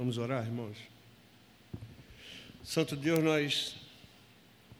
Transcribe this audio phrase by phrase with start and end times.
[0.00, 0.78] Vamos orar, irmãos?
[2.64, 3.76] Santo Deus, nós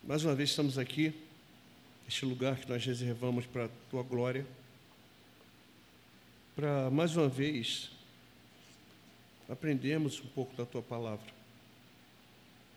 [0.02, 1.12] mais uma vez estamos aqui,
[2.08, 4.46] este lugar que nós reservamos para a tua glória,
[6.56, 7.90] para mais uma vez
[9.46, 11.30] aprendermos um pouco da tua palavra.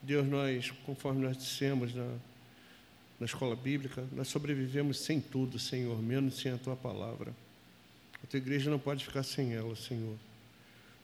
[0.02, 2.18] Deus, nós, conforme nós dissemos na,
[3.21, 7.34] na escola bíblica, nós sobrevivemos sem tudo, Senhor, menos sem a tua palavra.
[8.21, 10.18] A tua igreja não pode ficar sem ela, Senhor.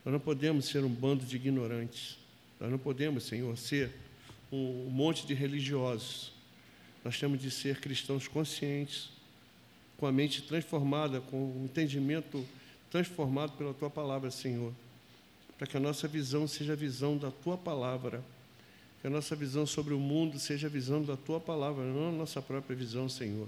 [0.05, 2.17] Nós não podemos ser um bando de ignorantes.
[2.59, 3.91] Nós não podemos, Senhor, ser
[4.51, 6.31] um monte de religiosos.
[7.03, 9.09] Nós temos de ser cristãos conscientes,
[9.97, 12.45] com a mente transformada, com o entendimento
[12.89, 14.73] transformado pela tua palavra, Senhor.
[15.57, 18.23] Para que a nossa visão seja a visão da tua palavra.
[19.01, 22.11] Que a nossa visão sobre o mundo seja a visão da tua palavra, não a
[22.11, 23.47] nossa própria visão, Senhor.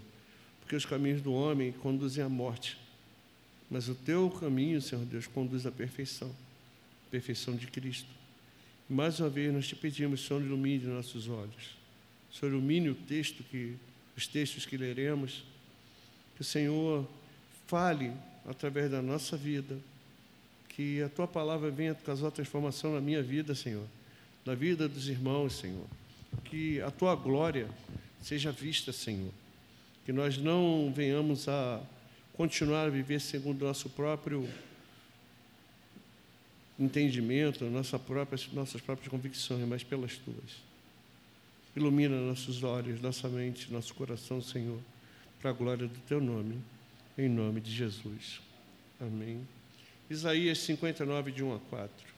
[0.60, 2.78] Porque os caminhos do homem conduzem à morte.
[3.72, 6.30] Mas o teu caminho, Senhor Deus, conduz à perfeição
[7.12, 8.10] perfeição de Cristo.
[8.90, 11.76] Mais uma vez nós te pedimos, Senhor, ilumine nossos olhos.
[12.32, 13.76] Senhor, ilumine o texto que,
[14.16, 15.44] os textos que leremos.
[16.36, 17.08] Que o Senhor
[17.68, 18.14] fale
[18.46, 19.78] através da nossa vida.
[20.70, 23.86] Que a tua palavra venha causar transformação na minha vida, Senhor.
[24.46, 25.86] Na vida dos irmãos, Senhor.
[26.46, 27.70] Que a tua glória
[28.22, 29.32] seja vista, Senhor.
[30.06, 31.82] Que nós não venhamos a
[32.34, 34.48] continuar a viver segundo o nosso próprio
[36.80, 40.72] entendimento, nossa própria, nossas próprias convicções, mas pelas tuas.
[41.76, 44.80] Ilumina nossos olhos, nossa mente, nosso coração, Senhor,
[45.42, 46.60] para a glória do teu nome,
[47.18, 48.42] em nome de Jesus.
[49.00, 49.48] Amém.
[50.10, 52.11] Isaías 59, de 1 a 4.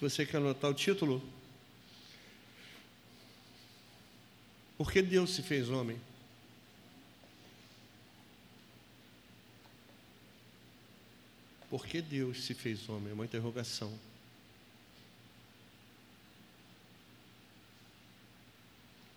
[0.00, 1.22] Se você quer anotar o título.
[4.78, 6.00] Por que Deus se fez homem?
[11.68, 13.10] Por que Deus se fez homem?
[13.10, 13.92] É uma interrogação.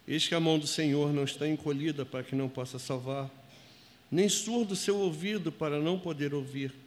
[0.06, 3.32] Eis que a mão do Senhor não está encolhida para que não possa salvar,
[4.12, 6.83] nem surdo seu ouvido para não poder ouvir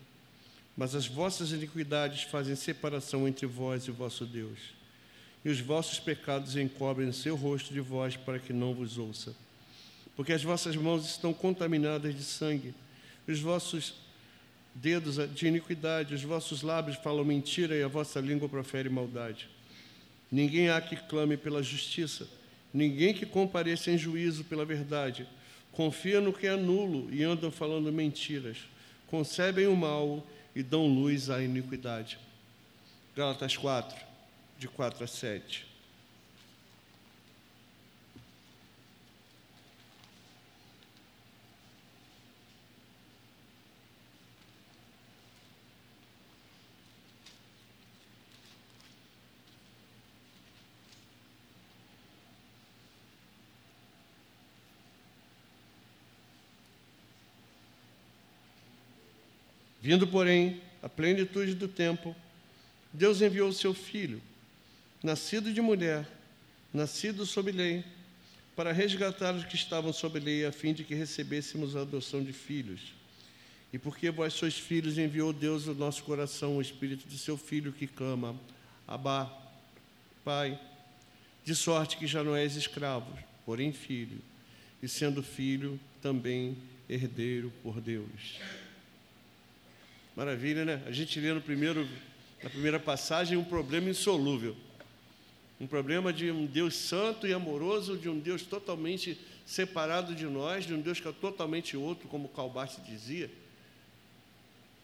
[0.77, 4.59] mas as vossas iniquidades fazem separação entre vós e o vosso Deus.
[5.45, 9.35] E os vossos pecados encobrem o seu rosto de vós para que não vos ouça.
[10.15, 12.75] Porque as vossas mãos estão contaminadas de sangue,
[13.27, 13.95] os vossos
[14.75, 19.49] dedos de iniquidade, os vossos lábios falam mentira e a vossa língua profere maldade.
[20.31, 22.29] Ninguém há que clame pela justiça,
[22.73, 25.27] ninguém que compareça em juízo pela verdade.
[25.73, 28.59] Confia no que é nulo e andam falando mentiras.
[29.07, 32.19] Concebem o mal e dão luz à iniquidade.
[33.15, 33.95] Gálatas 4,
[34.59, 35.66] de 4 a 7.
[59.87, 62.13] Vindo, porém, a plenitude do tempo,
[62.93, 64.21] Deus enviou o seu filho,
[65.01, 66.05] nascido de mulher,
[66.75, 67.85] nascido sob lei,
[68.57, 72.33] para resgatar os que estavam sob lei, a fim de que recebêssemos a adoção de
[72.33, 72.81] filhos.
[73.73, 77.73] E porque vós sois filhos, enviou Deus ao nosso coração o Espírito de seu Filho
[77.73, 78.35] que clama,
[78.89, 79.33] Abá,
[80.25, 80.59] Pai,
[81.45, 84.19] de sorte que já não és escravo, porém filho,
[84.83, 86.57] e sendo filho, também
[86.89, 88.41] herdeiro por Deus.
[90.17, 90.83] Maravilha, né?
[90.87, 91.87] A gente lê no primeiro,
[92.43, 94.57] na primeira passagem um problema insolúvel.
[95.61, 100.65] Um problema de um Deus santo e amoroso, de um Deus totalmente separado de nós,
[100.65, 103.31] de um Deus que é totalmente outro, como Calbarte dizia,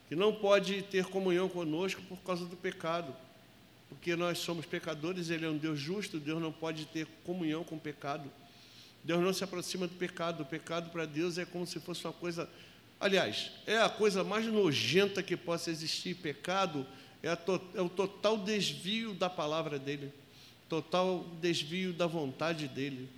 [0.07, 3.15] que não pode ter comunhão conosco por causa do pecado,
[3.89, 7.75] porque nós somos pecadores, Ele é um Deus justo, Deus não pode ter comunhão com
[7.75, 8.31] o pecado.
[9.03, 12.13] Deus não se aproxima do pecado, o pecado para Deus é como se fosse uma
[12.13, 12.47] coisa
[13.03, 16.15] Aliás, é a coisa mais nojenta que possa existir.
[16.15, 16.87] Pecado
[17.21, 20.09] é, to, é o total desvio da palavra dele,
[20.69, 23.09] total desvio da vontade dele.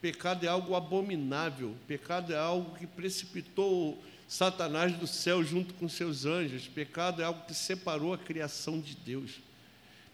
[0.00, 1.74] Pecado é algo abominável.
[1.88, 6.68] Pecado é algo que precipitou Satanás do céu junto com seus anjos.
[6.68, 9.40] Pecado é algo que separou a criação de Deus.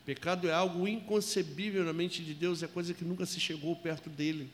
[0.06, 4.08] Pecado é algo inconcebível na mente de Deus, é coisa que nunca se chegou perto
[4.08, 4.48] dele.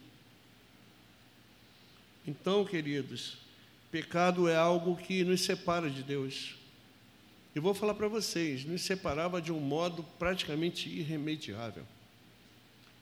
[2.27, 3.44] Então, queridos,
[3.95, 6.57] Pecado é algo que nos separa de Deus.
[7.55, 11.85] E vou falar para vocês, nos separava de um modo praticamente irremediável.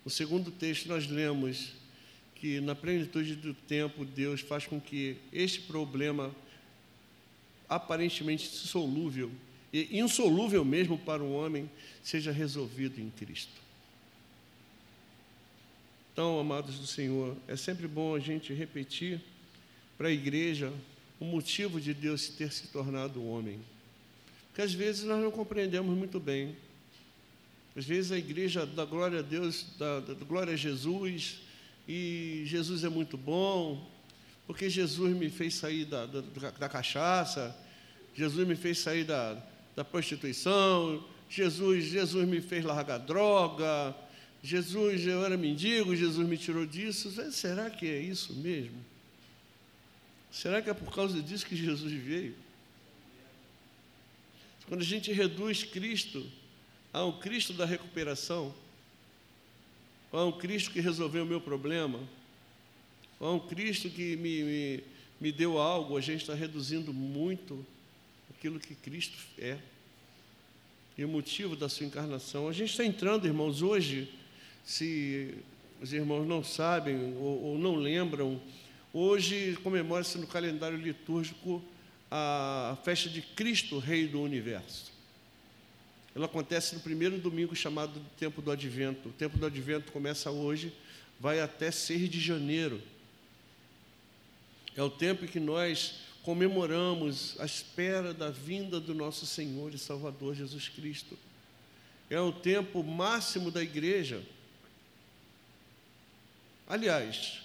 [0.04, 1.72] No segundo texto, nós lemos
[2.34, 6.30] que, na plenitude do tempo, Deus faz com que este problema,
[7.70, 9.30] aparentemente insolúvel,
[9.72, 11.70] e insolúvel mesmo para o homem,
[12.02, 13.62] seja resolvido em Cristo.
[16.12, 19.22] Então, amados do Senhor, é sempre bom a gente repetir
[20.02, 20.72] para a igreja
[21.20, 23.60] o motivo de Deus ter se tornado homem.
[24.48, 26.56] Porque às vezes nós não compreendemos muito bem.
[27.76, 31.42] Às vezes a igreja dá glória a Deus, dá, dá glória a Jesus,
[31.86, 33.88] e Jesus é muito bom,
[34.44, 37.56] porque Jesus me fez sair da, da, da cachaça,
[38.12, 39.40] Jesus me fez sair da,
[39.76, 43.94] da prostituição, Jesus, Jesus me fez largar droga,
[44.42, 47.08] Jesus, eu era mendigo, Jesus me tirou disso.
[47.30, 48.90] Será que é isso mesmo?
[50.32, 52.34] Será que é por causa disso que Jesus veio?
[54.66, 56.26] Quando a gente reduz Cristo
[56.90, 58.54] a um Cristo da recuperação,
[60.10, 62.00] ou a um Cristo que resolveu o meu problema,
[63.20, 64.84] ou a um Cristo que me, me,
[65.20, 67.64] me deu algo, a gente está reduzindo muito
[68.30, 69.58] aquilo que Cristo é.
[70.96, 72.48] E o motivo da sua encarnação.
[72.48, 74.10] A gente está entrando, irmãos, hoje,
[74.64, 75.34] se
[75.80, 78.40] os irmãos não sabem ou, ou não lembram,
[78.94, 81.62] Hoje comemora-se no calendário litúrgico
[82.10, 84.92] a festa de Cristo, Rei do Universo.
[86.14, 89.08] Ela acontece no primeiro domingo chamado Tempo do Advento.
[89.08, 90.74] O Tempo do Advento começa hoje,
[91.18, 92.82] vai até 6 de janeiro.
[94.76, 99.78] É o tempo em que nós comemoramos a espera da vinda do nosso Senhor e
[99.78, 101.18] Salvador Jesus Cristo.
[102.10, 104.22] É o tempo máximo da igreja.
[106.66, 107.41] Aliás,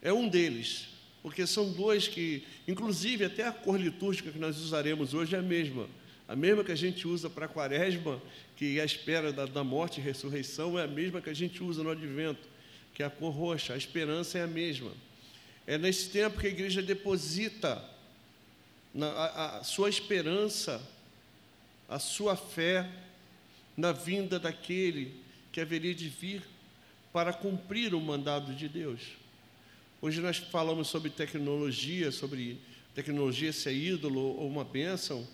[0.00, 0.88] é um deles,
[1.22, 5.42] porque são dois que, inclusive, até a cor litúrgica que nós usaremos hoje é a
[5.42, 5.88] mesma.
[6.28, 8.20] A mesma que a gente usa para a quaresma,
[8.56, 11.62] que é a espera da, da morte e ressurreição, é a mesma que a gente
[11.62, 12.46] usa no advento,
[12.94, 13.72] que é a cor roxa.
[13.72, 14.92] A esperança é a mesma.
[15.66, 17.82] É nesse tempo que a igreja deposita
[18.92, 20.82] na, a, a sua esperança,
[21.88, 22.88] a sua fé
[23.76, 25.14] na vinda daquele
[25.50, 26.42] que haveria de vir
[27.12, 29.00] para cumprir o mandado de Deus.
[30.00, 32.60] Hoje nós falamos sobre tecnologia, sobre
[32.94, 35.26] tecnologia ser ídolo ou uma bênção,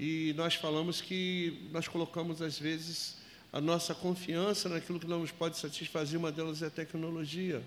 [0.00, 3.18] e nós falamos que nós colocamos às vezes
[3.52, 7.62] a nossa confiança naquilo que não nos pode satisfazer, uma delas é a tecnologia.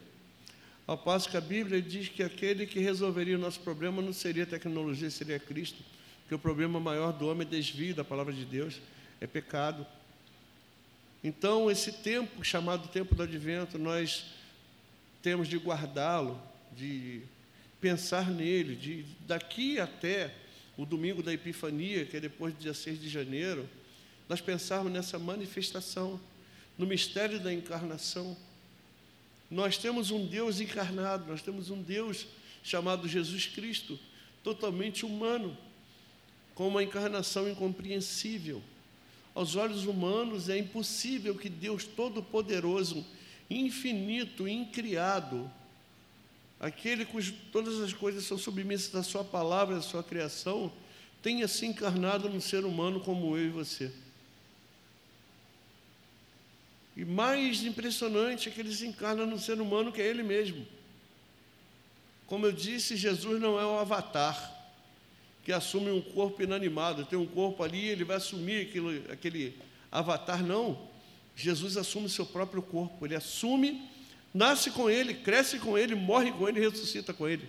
[0.87, 4.47] Ao passo que a Bíblia diz que aquele que resolveria o nosso problema não seria
[4.47, 5.83] tecnologia, seria Cristo,
[6.21, 8.81] porque o problema maior do homem é desvio da palavra de Deus,
[9.21, 9.85] é pecado.
[11.23, 14.25] Então, esse tempo chamado tempo do advento, nós
[15.25, 16.39] temos de guardá-lo,
[16.77, 17.23] de
[17.81, 20.31] pensar nele, de daqui até
[20.77, 23.67] o domingo da Epifania, que é depois do dia 6 de janeiro,
[24.29, 26.19] nós pensarmos nessa manifestação,
[26.77, 28.37] no mistério da encarnação.
[29.49, 32.27] Nós temos um Deus encarnado, nós temos um Deus
[32.63, 33.97] chamado Jesus Cristo,
[34.43, 35.57] totalmente humano,
[36.53, 38.61] com uma encarnação incompreensível.
[39.33, 43.03] Aos olhos humanos é impossível que Deus Todo-Poderoso
[43.49, 45.51] infinito, incriado,
[46.59, 50.71] aquele cujo todas as coisas são submissas à sua palavra, à sua criação,
[51.21, 53.91] tenha se encarnado num ser humano como eu e você.
[56.95, 60.65] E mais impressionante é que ele se encarna num ser humano que é ele mesmo.
[62.25, 64.53] Como eu disse, Jesus não é um avatar
[65.43, 69.57] que assume um corpo inanimado, tem um corpo ali, ele vai assumir aquele, aquele
[69.91, 70.94] avatar, não.
[71.35, 73.81] Jesus assume seu próprio corpo, ele assume,
[74.33, 77.47] nasce com ele, cresce com ele, morre com ele ressuscita com ele.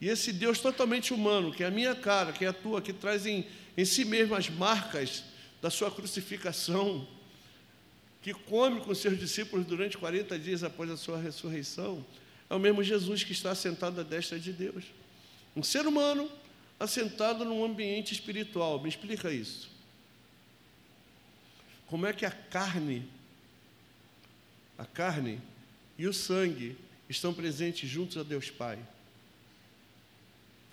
[0.00, 2.92] E esse Deus totalmente humano, que é a minha cara, que é a tua, que
[2.92, 5.24] traz em, em si mesmo as marcas
[5.62, 7.08] da sua crucificação,
[8.20, 12.04] que come com seus discípulos durante 40 dias após a sua ressurreição,
[12.50, 14.84] é o mesmo Jesus que está sentado à destra de Deus.
[15.54, 16.30] Um ser humano
[16.78, 18.80] assentado num ambiente espiritual.
[18.82, 19.70] Me explica isso.
[21.86, 23.08] Como é que a carne,
[24.76, 25.40] a carne
[25.96, 26.76] e o sangue
[27.08, 28.78] estão presentes juntos a Deus Pai,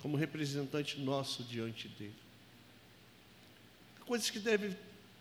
[0.02, 2.16] como representante nosso diante dele.
[4.06, 4.76] Coisas que devem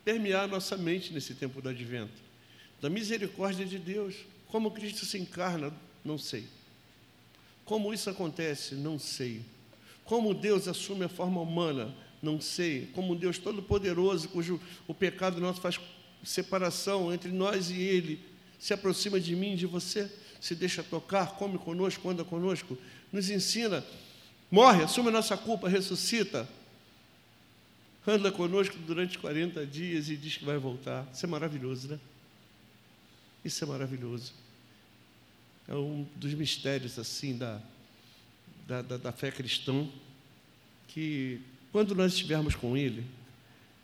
[0.05, 2.21] permear nossa mente nesse tempo do advento.
[2.81, 4.17] Da misericórdia de Deus.
[4.49, 5.73] Como Cristo se encarna,
[6.05, 6.47] não sei.
[7.65, 9.43] Como isso acontece, não sei.
[10.05, 15.41] Como Deus assume a forma humana, não sei, como um Deus todo-poderoso, cujo o pecado
[15.41, 15.81] nosso faz
[16.23, 18.25] separação entre nós e Ele,
[18.61, 20.11] se aproxima de mim, de você,
[20.41, 22.79] se deixa tocar, come conosco, anda conosco,
[23.13, 23.85] nos ensina,
[24.49, 26.49] morre, assume a nossa culpa, ressuscita,
[28.07, 31.09] anda conosco durante 40 dias e diz que vai voltar.
[31.13, 32.01] Isso é maravilhoso, né?
[33.45, 34.33] Isso é maravilhoso.
[35.67, 37.61] É um dos mistérios assim da,
[38.67, 39.89] da, da, da fé cristã,
[40.89, 41.41] que
[41.73, 43.05] quando nós estivermos com Ele,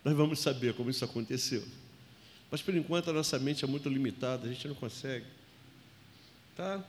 [0.05, 1.63] nós vamos saber como isso aconteceu.
[2.49, 5.25] Mas por enquanto a nossa mente é muito limitada, a gente não consegue.
[6.55, 6.83] Tá?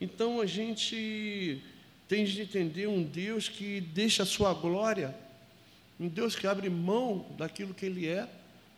[0.00, 1.60] Então a gente
[2.08, 5.14] tem de entender um Deus que deixa a sua glória,
[5.98, 8.28] um Deus que abre mão daquilo que Ele é.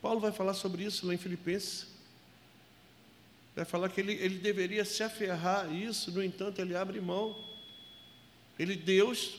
[0.03, 1.87] Paulo vai falar sobre isso lá em Filipenses.
[3.57, 7.35] Vai falar que ele, ele deveria se aferrar a isso, no entanto, ele abre mão.
[8.59, 9.39] Ele, Deus,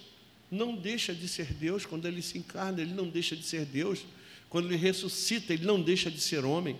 [0.49, 4.05] não deixa de ser Deus quando ele se encarna, ele não deixa de ser Deus.
[4.49, 6.79] Quando ele ressuscita, ele não deixa de ser homem.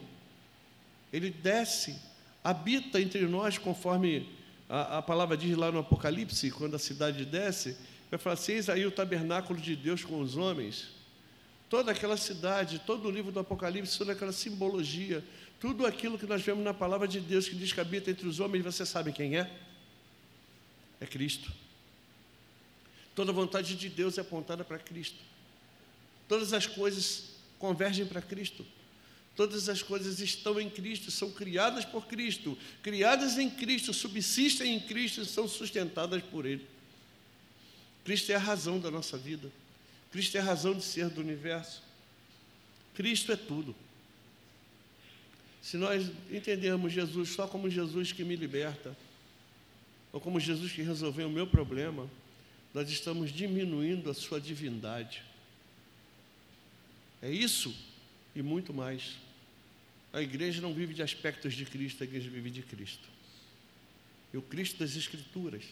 [1.11, 1.95] Ele desce,
[2.43, 4.27] habita entre nós, conforme
[4.69, 7.77] a, a palavra diz lá no Apocalipse, quando a cidade desce,
[8.09, 10.89] vai falar assim: eis aí o tabernáculo de Deus com os homens.
[11.69, 15.21] Toda aquela cidade, todo o livro do Apocalipse, toda aquela simbologia,
[15.59, 18.39] tudo aquilo que nós vemos na palavra de Deus que diz que habita entre os
[18.39, 19.51] homens, você sabe quem é?
[21.01, 21.51] É Cristo.
[23.17, 25.17] Toda vontade de Deus é apontada para Cristo.
[26.27, 28.63] Todas as coisas convergem para Cristo.
[29.35, 34.79] Todas as coisas estão em Cristo, são criadas por Cristo, criadas em Cristo, subsistem em
[34.79, 36.63] Cristo e são sustentadas por Ele.
[38.05, 39.51] Cristo é a razão da nossa vida.
[40.11, 41.81] Cristo é a razão de ser do universo.
[42.93, 43.75] Cristo é tudo.
[45.59, 48.95] Se nós entendermos Jesus só como Jesus que me liberta,
[50.13, 52.07] ou como Jesus que resolveu o meu problema,
[52.73, 55.23] nós estamos diminuindo a sua divindade.
[57.21, 57.75] É isso
[58.35, 59.15] e muito mais.
[60.13, 63.07] A igreja não vive de aspectos de Cristo, a igreja vive de Cristo.
[64.33, 65.63] E o Cristo das Escrituras.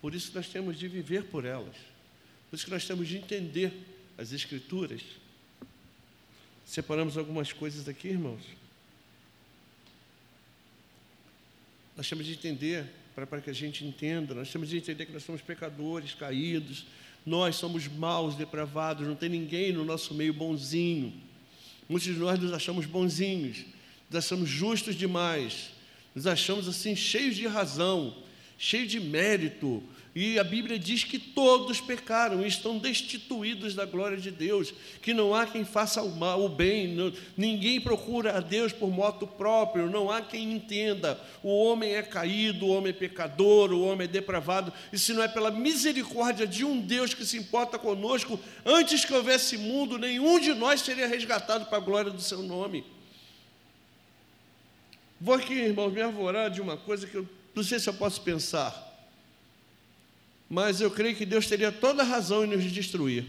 [0.00, 1.76] Por isso nós temos de viver por elas.
[2.48, 3.72] Por isso que nós temos de entender
[4.16, 5.02] as Escrituras.
[6.66, 8.42] Separamos algumas coisas aqui, irmãos.
[11.96, 12.88] Nós temos de entender,
[13.26, 16.86] para, que a gente entenda, nós temos de entender que nós somos pecadores, caídos,
[17.24, 21.12] nós somos maus, depravados, não tem ninguém no nosso meio bonzinho.
[21.88, 23.64] Muitos de nós nos achamos bonzinhos,
[24.08, 25.70] nos achamos justos demais,
[26.14, 28.16] nos achamos assim cheios de razão,
[28.56, 34.16] cheios de mérito, e a Bíblia diz que todos pecaram e estão destituídos da glória
[34.16, 38.40] de Deus, que não há quem faça o mal, o bem, não, ninguém procura a
[38.40, 41.20] Deus por moto próprio, não há quem entenda.
[41.44, 45.22] O homem é caído, o homem é pecador, o homem é depravado, e se não
[45.22, 50.40] é pela misericórdia de um Deus que se importa conosco, antes que houvesse mundo, nenhum
[50.40, 52.84] de nós seria resgatado para a glória do seu nome.
[55.20, 58.20] Vou aqui, irmãos, me arvorar de uma coisa que eu não sei se eu posso
[58.22, 58.89] pensar
[60.50, 63.24] mas eu creio que Deus teria toda a razão em nos destruir,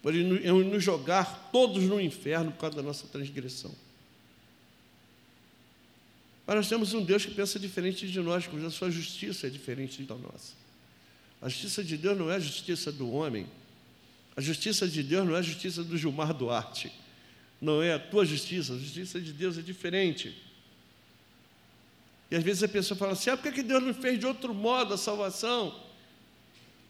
[0.00, 3.74] por em nos jogar todos no inferno por causa da nossa transgressão.
[6.46, 10.00] Mas nós temos um Deus que pensa diferente de nós, cuja sua justiça é diferente
[10.04, 10.54] da nossa.
[11.42, 13.44] A justiça de Deus não é a justiça do homem.
[14.36, 16.92] A justiça de Deus não é a justiça do Gilmar Duarte.
[17.60, 18.74] Não é a tua justiça.
[18.74, 20.40] A justiça de Deus é diferente.
[22.30, 24.54] E às vezes a pessoa fala assim: ah, por que Deus não fez de outro
[24.54, 25.87] modo a salvação?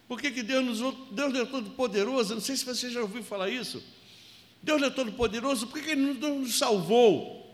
[0.08, 2.34] Por que, que Deus nos Deus é todo poderoso?
[2.34, 3.84] Não sei se você já ouviu falar isso.
[4.62, 7.46] Deus é todo poderoso, por que, que Ele não nos salvou?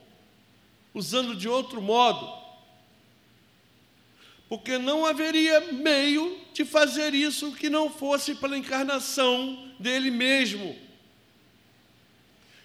[0.95, 2.33] Usando de outro modo.
[4.49, 10.79] Porque não haveria meio de fazer isso que não fosse pela encarnação dele mesmo.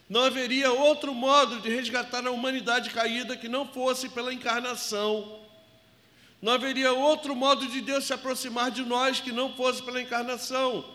[0.07, 5.38] Não haveria outro modo de resgatar a humanidade caída que não fosse pela encarnação
[6.41, 10.85] não haveria outro modo de Deus se aproximar de nós que não fosse pela encarnação.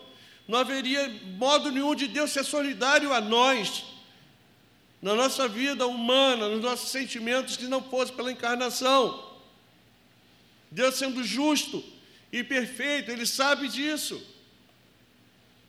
[0.47, 3.83] Não haveria modo nenhum de Deus ser solidário a nós,
[5.01, 9.33] na nossa vida humana, nos nossos sentimentos, que não fosse pela encarnação.
[10.71, 11.83] Deus sendo justo
[12.31, 14.21] e perfeito, Ele sabe disso.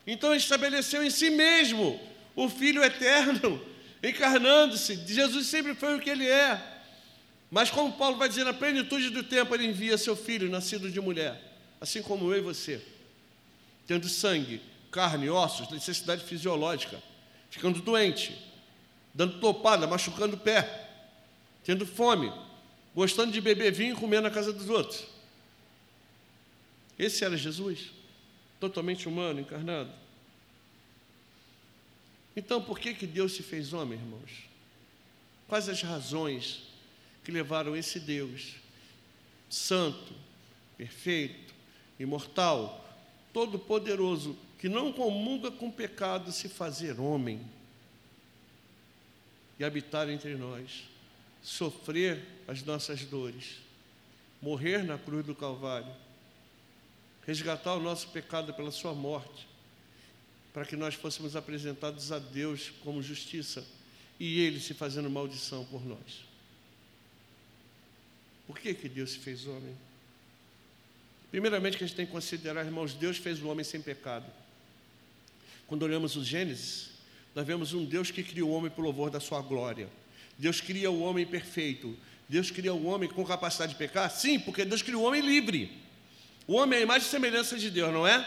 [0.06, 2.00] Então Ele estabeleceu em si mesmo
[2.34, 3.62] o Filho eterno,
[4.02, 5.06] encarnando-se.
[5.06, 6.75] Jesus sempre foi o que Ele é.
[7.56, 11.00] Mas como Paulo vai dizer, na plenitude do tempo ele envia seu filho, nascido de
[11.00, 11.40] mulher,
[11.80, 12.84] assim como eu e você,
[13.86, 14.60] tendo sangue,
[14.90, 17.02] carne, ossos, necessidade fisiológica,
[17.48, 18.36] ficando doente,
[19.14, 20.86] dando topada, machucando o pé,
[21.64, 22.30] tendo fome,
[22.94, 25.06] gostando de beber vinho e comer na casa dos outros.
[26.98, 27.90] Esse era Jesus,
[28.60, 29.90] totalmente humano, encarnado.
[32.36, 34.44] Então, por que, que Deus se fez homem, irmãos?
[35.48, 36.65] Quais as razões
[37.26, 38.54] que levaram esse Deus
[39.50, 40.14] santo,
[40.78, 41.52] perfeito,
[41.98, 42.88] imortal,
[43.32, 47.40] todo-poderoso, que não comunga com pecado, se fazer homem
[49.58, 50.84] e habitar entre nós,
[51.42, 53.56] sofrer as nossas dores,
[54.40, 55.92] morrer na cruz do Calvário,
[57.26, 59.48] resgatar o nosso pecado pela Sua morte,
[60.54, 63.66] para que nós fôssemos apresentados a Deus como justiça
[64.20, 66.25] e Ele se fazendo maldição por nós.
[68.46, 69.76] Por que, que Deus se fez homem?
[71.30, 74.26] Primeiramente, que a gente tem que considerar, irmãos, Deus fez o homem sem pecado.
[75.66, 76.90] Quando olhamos o Gênesis,
[77.34, 79.88] nós vemos um Deus que criou o homem por louvor da sua glória.
[80.38, 81.96] Deus cria o homem perfeito.
[82.28, 84.10] Deus cria o homem com capacidade de pecar?
[84.10, 85.70] Sim, porque Deus criou o homem livre.
[86.46, 88.24] O homem é a imagem e semelhança de Deus, não é?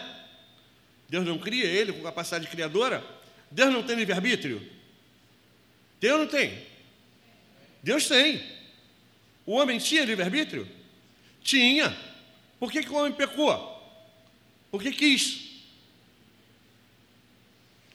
[1.08, 3.04] Deus não cria ele com capacidade criadora?
[3.50, 4.62] Deus não tem livre-arbítrio?
[6.00, 6.62] Deus não tem.
[7.82, 8.59] Deus tem.
[9.50, 10.64] O homem tinha livre-arbítrio?
[11.42, 11.92] Tinha.
[12.60, 13.50] Por que, que o homem pecou?
[14.70, 15.64] Porque quis.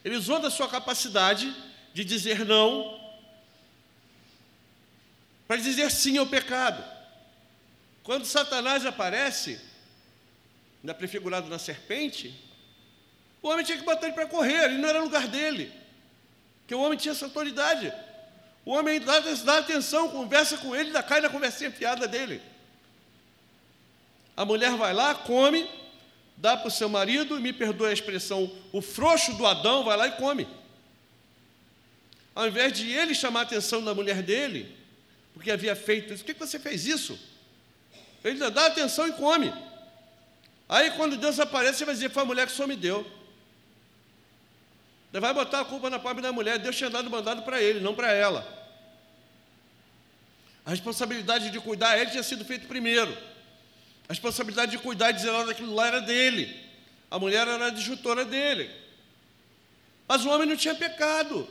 [0.04, 1.56] Ele usou da sua capacidade
[1.94, 3.00] de dizer não
[5.48, 6.84] para dizer sim ao pecado.
[8.04, 9.58] Quando Satanás aparece,
[10.84, 12.38] ainda prefigurado na serpente,
[13.42, 15.72] o homem tinha que botar ele para correr, ele não era lugar dele,
[16.60, 17.94] porque o homem tinha essa autoridade.
[18.66, 22.42] O homem dá, dá atenção, conversa com ele, dá cai na conversinha fiada dele.
[24.36, 25.70] A mulher vai lá, come,
[26.36, 29.96] dá para o seu marido, e me perdoa a expressão, o frouxo do Adão vai
[29.96, 30.48] lá e come.
[32.34, 34.76] Ao invés de ele chamar a atenção da mulher dele,
[35.34, 37.18] porque havia feito isso, por que você fez isso?
[38.24, 39.54] Ele dá atenção e come.
[40.68, 43.06] Aí quando Deus aparece, você vai dizer, foi a mulher que só me deu.
[45.14, 47.96] Vai botar a culpa na pobre da mulher, Deus tinha dado mandado para ele, não
[47.96, 48.55] para ela.
[50.66, 53.16] A responsabilidade de cuidar ele tinha sido feita primeiro.
[54.08, 56.60] A responsabilidade de cuidar e dizer lá daquilo lá era dele.
[57.10, 58.70] A mulher era a adjutora dele.
[60.08, 61.48] Mas o homem não tinha pecado.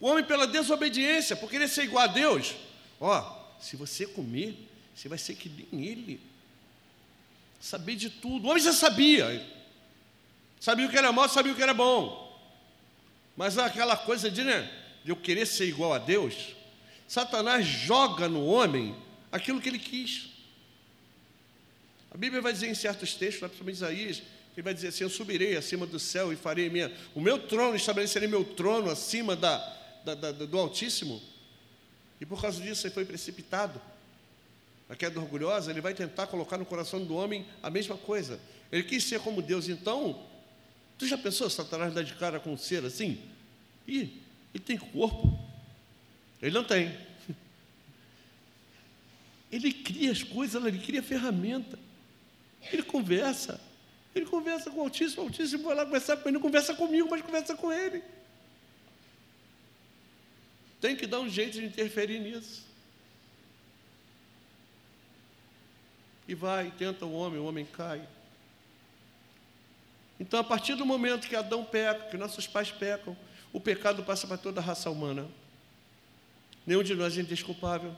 [0.00, 2.54] O homem, pela desobediência, por querer ser igual a Deus,
[3.00, 4.54] ó, se você comer,
[4.94, 6.20] você vai ser que nem ele.
[7.60, 8.46] Saber de tudo.
[8.46, 9.42] O homem já sabia.
[10.60, 12.38] Sabia o que era mal, sabia o que era bom.
[13.36, 14.70] Mas aquela coisa de, né,
[15.02, 16.54] de eu querer ser igual a Deus,
[17.14, 18.92] Satanás joga no homem
[19.30, 20.30] aquilo que ele quis.
[22.10, 24.22] A Bíblia vai dizer em certos textos, principalmente Isaías,
[24.56, 27.76] ele vai dizer assim: Eu subirei acima do céu e farei minha, o meu trono,
[27.76, 29.58] estabelecerei meu trono acima da,
[30.04, 31.22] da, da, do Altíssimo.
[32.20, 33.80] E por causa disso ele foi precipitado.
[34.88, 38.40] A queda orgulhosa, ele vai tentar colocar no coração do homem a mesma coisa.
[38.72, 40.20] Ele quis ser como Deus, então,
[40.98, 43.22] tu já pensou Satanás dar de cara com um ser assim?
[43.86, 44.20] Ih,
[44.52, 45.53] ele tem corpo.
[46.44, 46.94] Ele não tem.
[49.50, 51.78] Ele cria as coisas, ele cria ferramenta.
[52.70, 53.58] Ele conversa.
[54.14, 57.08] Ele conversa com o Altíssimo, o Altíssimo vai lá conversar com ele, não conversa comigo,
[57.10, 58.02] mas conversa com ele.
[60.82, 62.62] Tem que dar um jeito de interferir nisso.
[66.28, 68.06] E vai, tenta o homem, o homem cai.
[70.20, 73.16] Então, a partir do momento que Adão peca, que nossos pais pecam,
[73.50, 75.26] o pecado passa para toda a raça humana.
[76.66, 77.94] Nenhum de nós é indesculpável.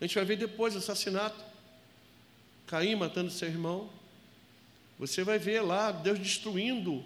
[0.00, 1.42] A gente vai ver depois o assassinato.
[2.66, 3.90] Caim matando seu irmão.
[4.98, 7.04] Você vai ver lá Deus destruindo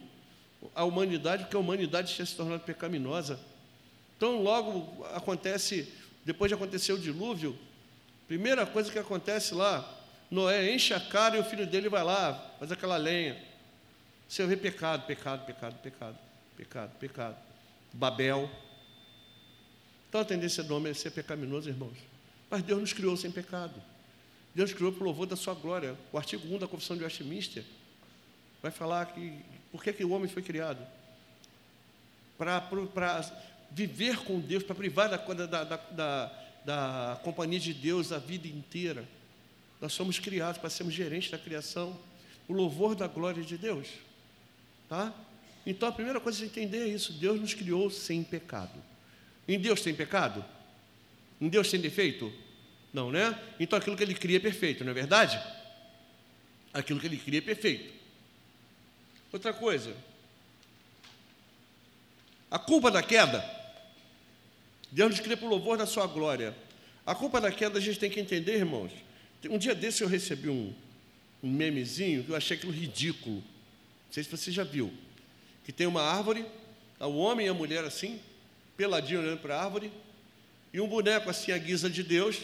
[0.75, 3.39] a humanidade, porque a humanidade tinha se tornado pecaminosa.
[4.17, 5.93] Então, logo acontece,
[6.25, 7.57] depois de acontecer o dilúvio,
[8.27, 9.89] primeira coisa que acontece lá,
[10.31, 13.41] Noé enche a cara e o filho dele vai lá, faz aquela lenha.
[14.29, 16.19] Você vê pecado, pecado, pecado, pecado,
[16.57, 17.37] pecado, pecado.
[17.95, 18.51] Babel.
[20.09, 21.97] Então a tendência do homem é ser pecaminoso, irmãos.
[22.51, 23.75] Mas Deus nos criou sem pecado.
[24.55, 25.97] Deus criou para o louvor da sua glória.
[26.13, 27.65] O artigo 1 da Confissão de Westminster
[28.63, 30.85] vai falar que por que, que o homem foi criado?
[32.37, 33.21] Para, para
[33.71, 36.33] viver com Deus, para privar da, da, da,
[36.65, 39.05] da, companhia de Deus a vida inteira.
[39.81, 41.99] Nós somos criados para sermos gerentes da criação,
[42.49, 43.89] o louvor da glória de Deus.
[44.89, 45.13] Tá?
[45.67, 48.83] Então a primeira coisa é entender é isso: Deus nos criou sem pecado.
[49.49, 50.45] Em Deus tem pecado?
[51.41, 52.31] Em Deus tem defeito?
[52.93, 53.37] Não, né?
[53.59, 55.41] Então aquilo que ele cria é perfeito, não é verdade?
[56.73, 57.93] Aquilo que ele cria é perfeito.
[59.33, 59.95] Outra coisa,
[62.51, 63.45] a culpa da queda,
[64.91, 66.57] Deus nos cria para o louvor da sua glória.
[67.05, 68.93] A culpa da queda a gente tem que entender, irmãos.
[69.49, 70.75] Um dia desse eu recebi um,
[71.43, 73.37] um memezinho que eu achei aquilo ridículo.
[73.37, 74.93] Não sei se você já viu.
[75.65, 76.45] Que tem uma árvore,
[76.99, 78.19] o homem e a mulher assim,
[78.79, 79.93] peladinho olhando para a árvore,
[80.73, 82.41] e um boneco assim à guisa de Deus,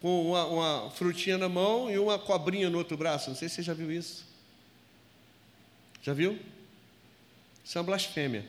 [0.00, 3.30] com uma, uma, frutinha na mão e uma cobrinha no outro braço.
[3.30, 4.24] Não sei se você já viu isso.
[6.02, 6.38] Já viu?
[7.64, 8.44] Isso é uma blasfêmia.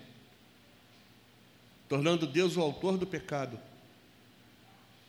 [1.90, 3.60] Tornando Deus o autor do pecado.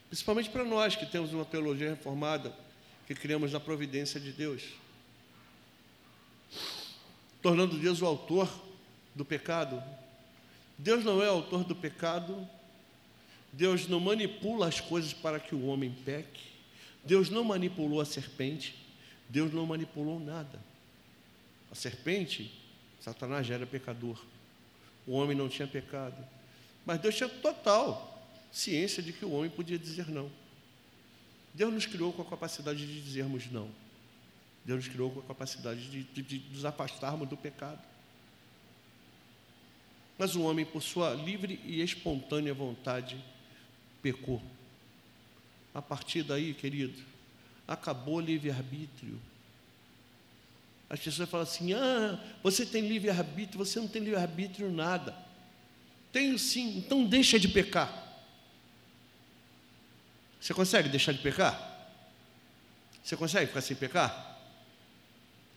[0.09, 2.55] Principalmente para nós que temos uma teologia reformada,
[3.07, 4.63] que criamos na providência de Deus.
[7.43, 8.49] Tornando Deus o autor
[9.15, 9.83] do pecado.
[10.79, 12.47] Deus não é autor do pecado,
[13.53, 16.43] Deus não manipula as coisas para que o homem peque,
[17.05, 18.75] Deus não manipulou a serpente,
[19.29, 20.61] Deus não manipulou nada.
[21.71, 22.53] A serpente,
[23.01, 24.23] Satanás já era pecador,
[25.07, 26.17] o homem não tinha pecado,
[26.85, 28.13] mas Deus tinha total
[28.53, 30.31] ciência de que o homem podia dizer não.
[31.55, 33.71] Deus nos criou com a capacidade de dizermos não.
[34.65, 37.81] Deus nos criou com a capacidade de, de, de nos afastarmos do pecado.
[40.19, 43.23] Mas o homem, por sua livre e espontânea vontade,
[44.01, 44.43] pecou.
[45.75, 47.03] A partir daí, querido,
[47.69, 49.21] acabou o livre-arbítrio.
[50.89, 55.17] As pessoas falam assim: ah, você tem livre-arbítrio, você não tem livre-arbítrio nada.
[56.13, 58.05] Tenho sim, então deixa de pecar.
[60.41, 61.77] Você consegue deixar de pecar?
[63.03, 64.41] Você consegue ficar sem pecar?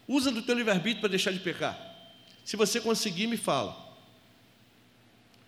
[0.08, 1.80] Usa do teu livre-arbítrio para deixar de pecar.
[2.44, 3.89] Se você conseguir, me fala.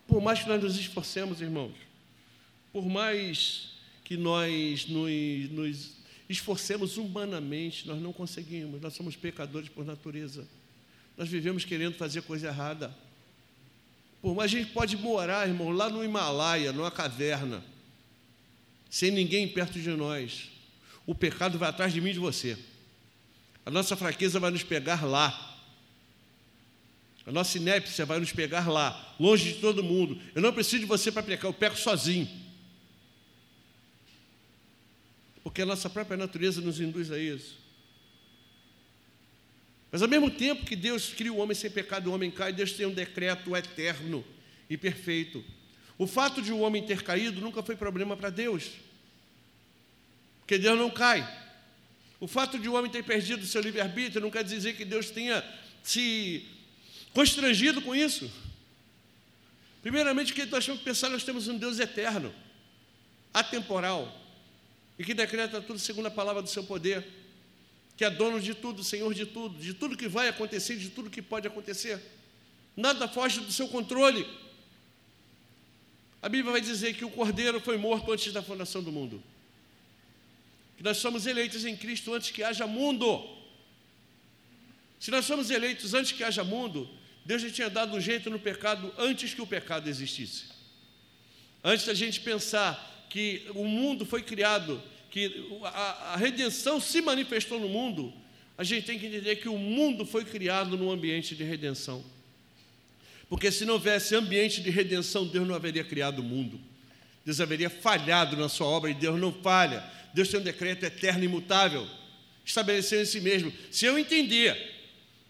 [0.08, 1.74] Por mais que nós nos esforcemos, irmãos,
[2.72, 3.70] por mais
[4.04, 5.92] que nós nos, nos
[6.30, 10.48] esforcemos humanamente, nós não conseguimos, nós somos pecadores por natureza.
[11.18, 12.96] Nós vivemos querendo fazer coisa errada.
[14.22, 17.64] Por mais a gente pode morar, irmão, lá no Himalaia, numa caverna,
[18.90, 20.50] sem ninguém perto de nós.
[21.06, 22.58] O pecado vai atrás de mim e de você.
[23.66, 25.51] A nossa fraqueza vai nos pegar lá.
[27.26, 30.20] A nossa inépcia vai nos pegar lá, longe de todo mundo.
[30.34, 32.28] Eu não preciso de você para pecar, eu peco sozinho.
[35.44, 37.60] Porque a nossa própria natureza nos induz a isso.
[39.92, 42.72] Mas ao mesmo tempo que Deus cria o homem sem pecado, o homem cai, Deus
[42.72, 44.24] tem um decreto eterno
[44.70, 45.44] e perfeito.
[45.98, 48.72] O fato de o homem ter caído nunca foi problema para Deus.
[50.40, 51.40] Porque Deus não cai.
[52.20, 55.44] O fato de o homem ter perdido seu livre-arbítrio não quer dizer que Deus tenha
[55.84, 56.48] se
[57.14, 58.30] constrangido com isso.
[59.82, 62.34] Primeiramente, que nós temos que pensar, nós temos um Deus eterno,
[63.34, 64.16] atemporal,
[64.98, 67.06] e que decreta tudo segundo a palavra do seu poder,
[67.98, 71.10] que é dono de tudo, Senhor de tudo, de tudo que vai acontecer, de tudo
[71.10, 72.02] que pode acontecer.
[72.76, 74.28] Nada foge do seu controle.
[76.22, 79.22] A Bíblia vai dizer que o cordeiro foi morto antes da fundação do mundo.
[80.78, 83.28] Que nós somos eleitos em Cristo antes que haja mundo.
[85.00, 86.88] Se nós somos eleitos antes que haja mundo,
[87.26, 90.46] Deus já tinha dado um jeito no pecado antes que o pecado existisse.
[91.64, 97.60] Antes da gente pensar que o mundo foi criado, que a, a redenção se manifestou
[97.60, 98.14] no mundo,
[98.58, 102.04] a gente tem que entender que o mundo foi criado num ambiente de redenção.
[103.30, 106.60] Porque se não houvesse ambiente de redenção, Deus não haveria criado o mundo.
[107.26, 109.84] Deus haveria falhado na sua obra e Deus não falha.
[110.14, 111.88] Deus tem um decreto eterno e imutável,
[112.44, 113.54] estabeleceu em si mesmo.
[113.70, 114.81] Se eu entender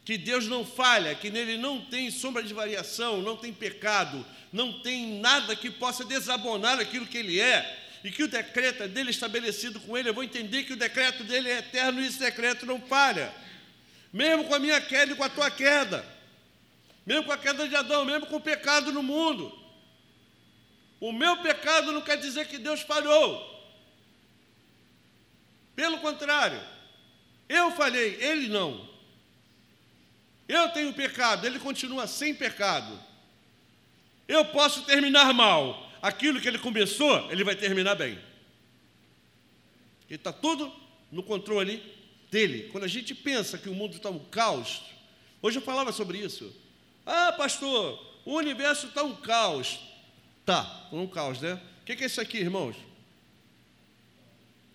[0.04, 4.82] que Deus não falha, que nele não tem sombra de variação, não tem pecado, não
[4.82, 9.12] tem nada que possa desabonar aquilo que ele é, e que o decreto é dele
[9.12, 12.66] estabelecido com ele, eu vou entender que o decreto dele é eterno e esse decreto
[12.66, 13.32] não falha.
[14.12, 16.04] Mesmo com a minha queda e com a tua queda,
[17.06, 19.56] mesmo com a queda de Adão, mesmo com o pecado no mundo.
[21.00, 23.50] O meu pecado não quer dizer que Deus falhou.
[25.76, 26.62] Pelo contrário,
[27.48, 28.91] eu falhei, ele não.
[30.52, 33.00] Eu tenho pecado, ele continua sem pecado.
[34.28, 35.90] Eu posso terminar mal.
[36.02, 38.20] Aquilo que ele começou, ele vai terminar bem.
[40.10, 40.70] Ele está tudo
[41.10, 41.82] no controle
[42.30, 42.68] dele.
[42.70, 44.82] Quando a gente pensa que o mundo está um caos,
[45.42, 46.54] hoje eu falava sobre isso.
[47.06, 49.80] Ah, pastor, o universo está um caos.
[50.46, 51.62] Tá, um caos, né?
[51.82, 52.76] O que é isso aqui, irmãos?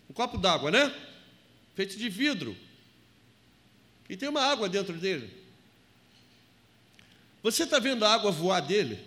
[0.09, 0.91] Um copo d'água, né?
[1.75, 2.57] Feito de vidro.
[4.09, 5.45] E tem uma água dentro dele.
[7.47, 8.99] Você está vendo a água voar dele?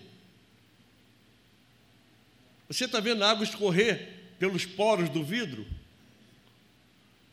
[2.70, 5.68] Você está vendo a água escorrer pelos poros do vidro?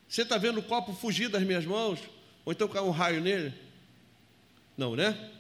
[0.09, 2.01] Você está vendo o copo fugir das minhas mãos?
[2.45, 3.55] Ou então cair um raio nele?
[4.77, 5.31] Não, né?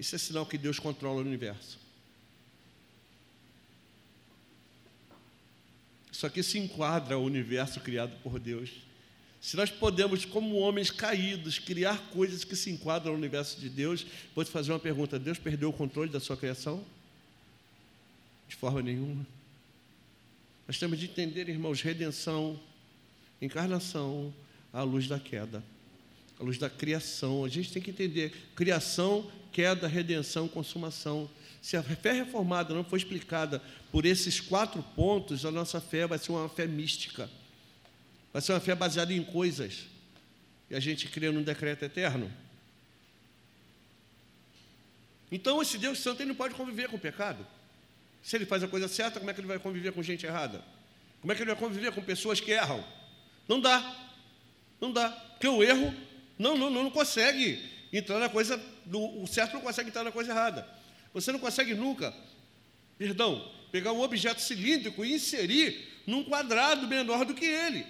[0.00, 1.78] Isso é sinal que Deus controla o universo.
[6.10, 8.70] Isso aqui se enquadra ao universo criado por Deus.
[9.42, 14.06] Se nós podemos, como homens caídos, criar coisas que se enquadram no universo de Deus,
[14.36, 16.84] vou te fazer uma pergunta: Deus perdeu o controle da sua criação?
[18.48, 19.26] De forma nenhuma.
[20.64, 22.58] Nós temos de entender, irmãos, redenção,
[23.40, 24.32] encarnação,
[24.72, 25.60] à luz da queda,
[26.38, 27.44] à luz da criação.
[27.44, 31.28] A gente tem que entender criação, queda, redenção, consumação.
[31.60, 36.18] Se a fé reformada não for explicada por esses quatro pontos, a nossa fé vai
[36.18, 37.28] ser uma fé mística.
[38.32, 39.86] Vai ser uma fé baseada em coisas.
[40.70, 42.32] E a gente crê num decreto eterno.
[45.30, 47.46] Então, esse Deus Santo ele não pode conviver com o pecado.
[48.22, 50.64] Se ele faz a coisa certa, como é que ele vai conviver com gente errada?
[51.20, 52.84] Como é que ele vai conviver com pessoas que erram?
[53.48, 53.96] Não dá.
[54.80, 55.10] Não dá.
[55.10, 55.94] Porque o erro
[56.38, 58.60] não, não, não consegue entrar na coisa.
[58.92, 60.66] o certo não consegue entrar na coisa errada.
[61.12, 62.14] Você não consegue nunca,
[62.96, 67.86] perdão, pegar um objeto cilíndrico e inserir num quadrado menor do que ele.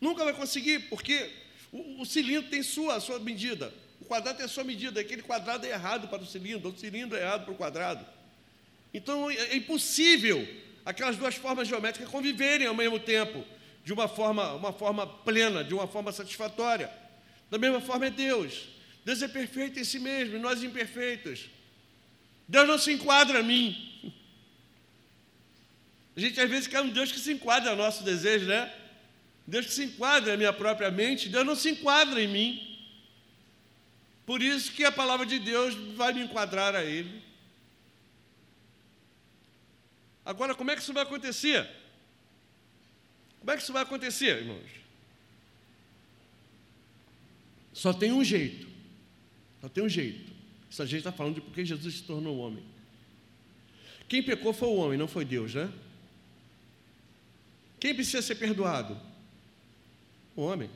[0.00, 1.30] Nunca vai conseguir, porque
[1.72, 3.72] o, o cilindro tem sua, sua medida.
[4.00, 5.00] O quadrado tem a sua medida.
[5.00, 8.04] Aquele quadrado é errado para o cilindro, o cilindro é errado para o quadrado.
[8.92, 10.46] Então é, é impossível
[10.84, 13.44] aquelas duas formas geométricas conviverem ao mesmo tempo,
[13.84, 16.90] de uma forma, uma forma plena, de uma forma satisfatória.
[17.50, 18.68] Da mesma forma é Deus.
[19.04, 21.48] Deus é perfeito em si mesmo, e nós imperfeitos.
[22.48, 24.12] Deus não se enquadra em mim.
[26.16, 28.72] A gente às vezes quer um Deus que se enquadra ao nosso desejo, né?
[29.46, 32.70] Deus se enquadra na minha própria mente, Deus não se enquadra em mim.
[34.24, 37.22] Por isso que a palavra de Deus vai me enquadrar a Ele.
[40.24, 41.68] Agora, como é que isso vai acontecer?
[43.40, 44.70] Como é que isso vai acontecer, irmãos?
[47.72, 48.68] Só tem um jeito.
[49.60, 50.30] Só tem um jeito.
[50.70, 52.62] Isso a gente está falando de porque Jesus se tornou homem.
[54.08, 55.72] Quem pecou foi o homem, não foi Deus, né?
[57.80, 59.00] Quem precisa ser perdoado?
[60.40, 60.70] Homem.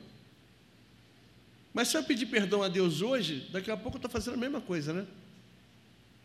[1.73, 4.37] Mas se eu pedir perdão a Deus hoje, daqui a pouco eu estou fazendo a
[4.37, 5.05] mesma coisa, né?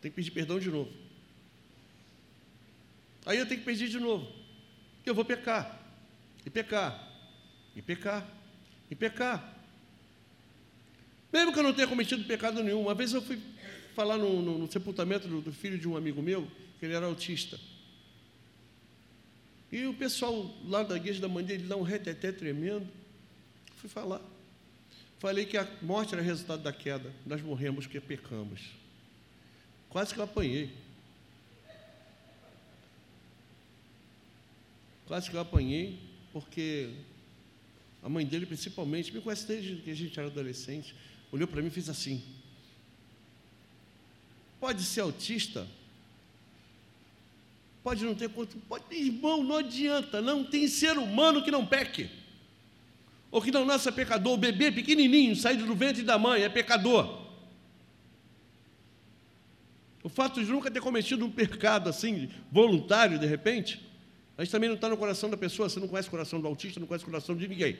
[0.00, 0.90] Tem que pedir perdão de novo.
[3.26, 4.30] Aí eu tenho que pedir de novo.
[5.04, 5.78] Eu vou pecar.
[6.44, 7.08] E pecar.
[7.74, 8.26] E pecar.
[8.90, 9.56] E pecar.
[11.32, 12.82] Mesmo que eu não tenha cometido pecado nenhum.
[12.82, 13.40] Uma vez eu fui
[13.94, 16.46] falar no, no, no sepultamento do, do, filho de um amigo meu,
[16.78, 17.58] que ele era autista.
[19.70, 22.88] E o pessoal lá da igreja da mãe dele dá um reteté tremendo.
[23.80, 24.20] Fui falar.
[25.18, 27.10] Falei que a morte era resultado da queda.
[27.24, 28.60] Nós morremos porque pecamos.
[29.88, 30.70] Quase que eu apanhei.
[35.06, 35.98] Quase que eu apanhei,
[36.30, 36.90] porque
[38.02, 40.94] a mãe dele, principalmente, me conhece desde que a gente era adolescente,
[41.32, 42.22] olhou para mim e fez assim:
[44.60, 45.66] Pode ser autista?
[47.82, 48.58] Pode não ter quanto.
[48.68, 52.19] Pode, irmão, não adianta, não tem ser humano que não peque.
[53.30, 54.34] Ou que não nasça pecador.
[54.34, 57.20] O bebê pequenininho, saído do ventre da mãe, é pecador.
[60.02, 63.86] O fato de nunca ter cometido um pecado assim, voluntário, de repente,
[64.36, 66.80] mas também não está no coração da pessoa, você não conhece o coração do autista,
[66.80, 67.78] não conhece o coração de ninguém.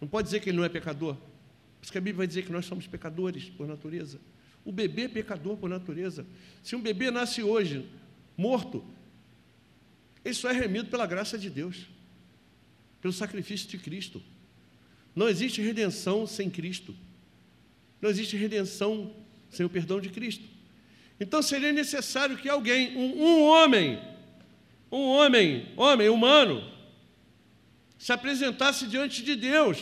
[0.00, 1.14] Não pode dizer que ele não é pecador.
[1.14, 4.18] Por isso que a Bíblia vai dizer que nós somos pecadores por natureza.
[4.64, 6.24] O bebê é pecador por natureza.
[6.62, 7.86] Se um bebê nasce hoje,
[8.36, 8.84] morto,
[10.24, 11.86] ele só é remido pela graça de Deus,
[13.00, 14.22] pelo sacrifício de Cristo.
[15.18, 16.94] Não existe redenção sem Cristo.
[18.00, 19.12] Não existe redenção
[19.50, 20.44] sem o perdão de Cristo.
[21.18, 24.00] Então seria necessário que alguém, um, um homem,
[24.92, 26.64] um homem, homem humano,
[27.98, 29.78] se apresentasse diante de Deus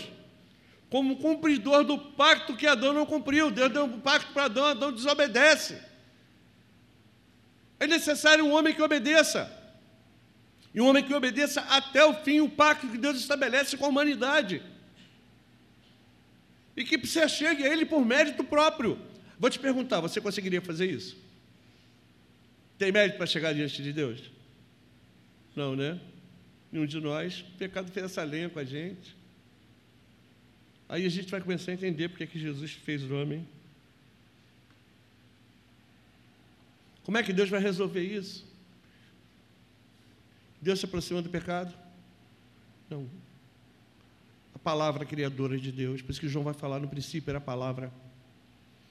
[0.89, 3.51] como cumpridor do pacto que Adão não cumpriu.
[3.51, 5.79] Deus deu um pacto para Adão, Adão desobedece.
[7.79, 9.53] É necessário um homem que obedeça.
[10.73, 13.89] E um homem que obedeça até o fim o pacto que Deus estabelece com a
[13.91, 14.63] humanidade.
[16.77, 18.99] E que você chegue a Ele por mérito próprio.
[19.39, 21.17] Vou te perguntar: você conseguiria fazer isso?
[22.79, 24.31] Tem mérito para chegar diante de Deus?
[25.55, 25.99] Não, né?
[26.71, 27.41] Nenhum de nós.
[27.41, 29.17] O pecado fez essa lenha com a gente.
[30.89, 33.47] Aí a gente vai começar a entender porque é que Jesus fez o homem.
[37.03, 38.45] Como é que Deus vai resolver isso?
[40.61, 41.73] Deus se aproxima do pecado?
[42.91, 43.09] Não.
[44.67, 47.93] Palavra criadora de Deus, por isso que João vai falar no princípio era a palavra.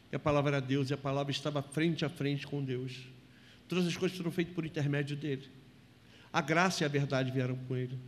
[0.09, 3.01] E a palavra era Deus, e a palavra estava frente a frente com Deus.
[3.67, 5.49] Todas as coisas foram feitas por intermédio dele.
[6.31, 7.99] A graça e a verdade vieram com ele.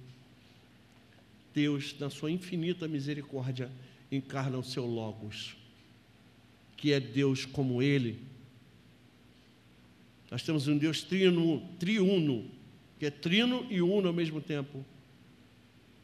[1.54, 3.70] Deus, na sua infinita misericórdia,
[4.10, 5.58] encarna o seu Logos,
[6.78, 8.18] que é Deus como Ele.
[10.32, 12.50] Nós temos um Deus trino, triuno,
[12.98, 14.86] que é trino e uno ao mesmo tempo.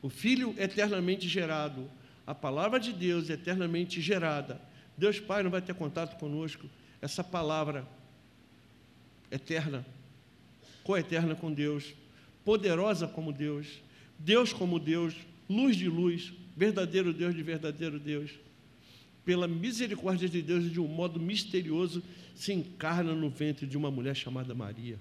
[0.03, 1.89] O Filho eternamente gerado,
[2.27, 4.61] a palavra de Deus eternamente gerada.
[4.97, 6.69] Deus Pai não vai ter contato conosco.
[7.01, 7.87] Essa palavra
[9.31, 9.85] eterna,
[10.83, 11.93] coeterna com Deus,
[12.43, 13.81] poderosa como Deus,
[14.19, 15.15] Deus como Deus,
[15.49, 18.31] luz de luz, verdadeiro Deus de verdadeiro Deus.
[19.25, 22.03] pela misericórdia de Deus, de um modo misterioso,
[22.35, 24.99] se encarna no ventre de uma mulher chamada Maria.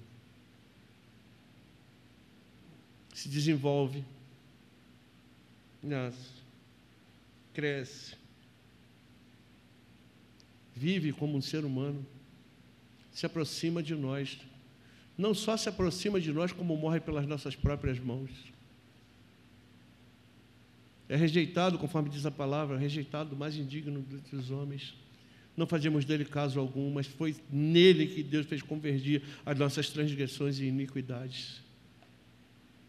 [3.12, 4.04] Se desenvolve,
[5.82, 6.30] nasce,
[7.52, 8.14] cresce,
[10.74, 12.06] vive como um ser humano,
[13.10, 14.38] se aproxima de nós.
[15.18, 18.30] Não só se aproxima de nós, como morre pelas nossas próprias mãos.
[21.08, 24.94] É rejeitado, conforme diz a palavra, rejeitado, mais indigno dos homens.
[25.54, 30.58] Não fazemos dele caso algum, mas foi nele que Deus fez convergir as nossas transgressões
[30.58, 31.60] e iniquidades.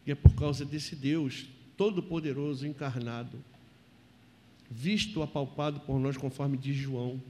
[0.05, 1.45] E é por causa desse Deus
[1.77, 3.37] todo-poderoso, encarnado,
[4.69, 7.21] visto, apalpado por nós, conforme diz João,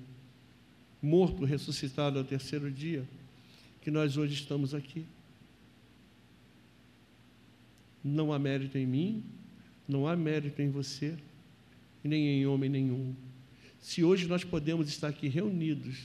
[1.01, 3.08] morto, ressuscitado ao terceiro dia,
[3.82, 5.06] que nós hoje estamos aqui.
[8.03, 9.23] Não há mérito em mim,
[9.88, 11.17] não há mérito em você,
[12.03, 13.13] nem em homem nenhum.
[13.82, 16.03] Se hoje nós podemos estar aqui reunidos,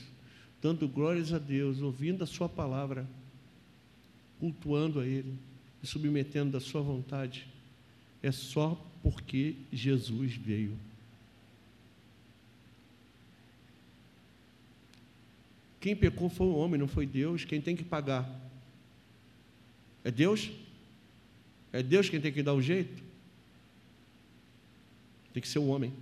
[0.61, 3.07] dando glórias a Deus, ouvindo a Sua palavra,
[4.39, 5.33] cultuando a Ele
[5.81, 7.47] e submetendo da Sua vontade,
[8.21, 10.77] é só porque Jesus veio.
[15.79, 17.45] Quem pecou foi o homem, não foi Deus.
[17.45, 18.29] Quem tem que pagar?
[20.03, 20.51] É Deus?
[21.71, 23.01] É Deus quem tem que dar o jeito?
[25.33, 25.93] Tem que ser o homem.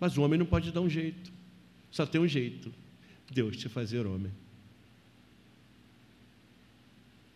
[0.00, 1.30] Mas o homem não pode dar um jeito.
[1.90, 2.72] Só tem um jeito:
[3.30, 4.32] Deus te fazer homem.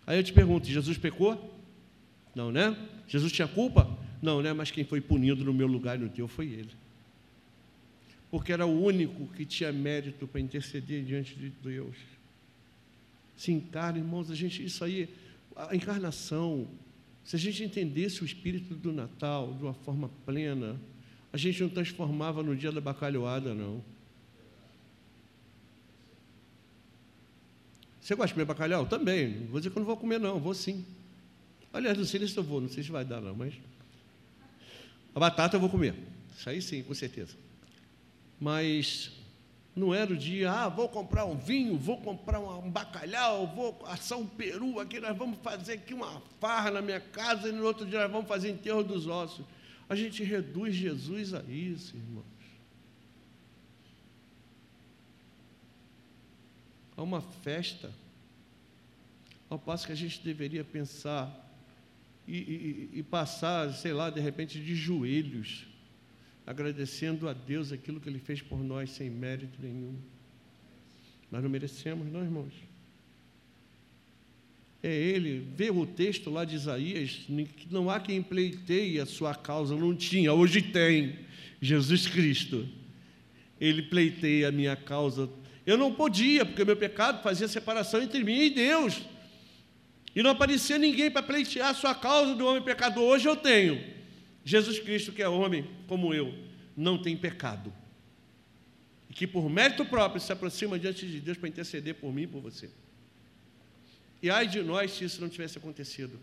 [0.07, 1.54] Aí eu te pergunto: Jesus pecou?
[2.35, 2.77] Não, né?
[3.09, 3.89] Jesus tinha culpa?
[4.23, 4.53] Não, né?
[4.53, 6.85] Mas quem foi punido no meu lugar e no teu foi ele
[8.35, 11.95] porque era o único que tinha mérito para interceder diante de Deus.
[13.37, 15.09] Se encarna, irmãos, a gente, isso aí,
[15.55, 16.67] a encarnação,
[17.23, 20.81] se a gente entendesse o espírito do Natal de uma forma plena,
[21.33, 23.81] a gente não transformava no dia da bacalhoada, não.
[28.01, 28.85] Você gosta de comer bacalhau?
[28.85, 29.47] Também.
[29.47, 30.85] Vou dizer que eu não vou comer, não, vou sim.
[31.75, 33.53] Aliás, não sei se eu vou, não sei se vai dar, não, mas.
[35.15, 35.95] A batata eu vou comer.
[36.35, 37.45] Isso aí sim, com certeza
[38.41, 39.11] mas
[39.75, 44.19] não era o dia, ah, vou comprar um vinho, vou comprar um bacalhau, vou assar
[44.19, 47.85] um peru aqui, nós vamos fazer aqui uma farra na minha casa e no outro
[47.87, 49.45] dia nós vamos fazer enterro dos ossos.
[49.89, 52.25] A gente reduz Jesus a isso, irmãos.
[56.97, 57.91] A uma festa,
[59.51, 61.44] ao passo que a gente deveria pensar
[62.33, 65.67] e, e, passar, sei lá, de repente, de joelhos
[66.47, 69.95] agradecendo a Deus aquilo que Ele fez por nós sem mérito nenhum.
[71.31, 72.53] Nós não merecemos, não, irmãos.
[74.83, 79.35] É Ele, vê o texto lá de Isaías, que não há quem pleiteie a sua
[79.35, 81.19] causa, não tinha, hoje tem.
[81.61, 82.69] Jesus Cristo.
[83.59, 85.31] Ele pleiteia a minha causa.
[85.65, 89.03] Eu não podia, porque meu pecado fazia separação entre mim e Deus.
[90.15, 93.03] E não aparecia ninguém para pleitear a sua causa do homem pecador.
[93.03, 93.83] Hoje eu tenho.
[94.45, 96.33] Jesus Cristo, que é homem como eu,
[96.77, 97.73] não tem pecado.
[99.11, 102.27] E que por mérito próprio se aproxima diante de Deus para interceder por mim e
[102.27, 102.71] por você.
[104.23, 106.19] E ai de nós se isso não tivesse acontecido.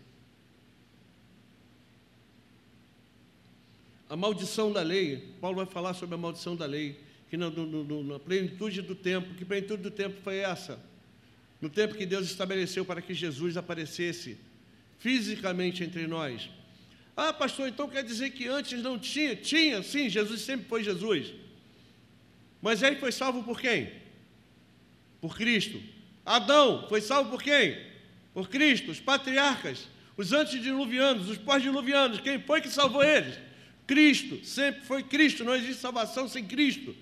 [4.08, 7.00] A maldição da lei, Paulo vai falar sobre a maldição da lei,
[7.30, 10.78] que na, no, no, na plenitude do tempo, que plenitude do tempo foi essa?
[11.62, 14.36] No tempo que Deus estabeleceu para que Jesus aparecesse
[14.98, 16.50] fisicamente entre nós,
[17.16, 19.36] ah, pastor, então quer dizer que antes não tinha?
[19.36, 21.32] Tinha, sim, Jesus sempre foi Jesus.
[22.60, 23.92] Mas ele foi salvo por quem?
[25.20, 25.80] Por Cristo.
[26.24, 27.78] Adão foi salvo por quem?
[28.34, 28.90] Por Cristo.
[28.90, 33.38] Os patriarcas, os antediluvianos, os pós-diluvianos, quem foi que salvou eles?
[33.86, 34.44] Cristo.
[34.44, 35.44] Sempre foi Cristo.
[35.44, 36.96] Não existe salvação sem Cristo.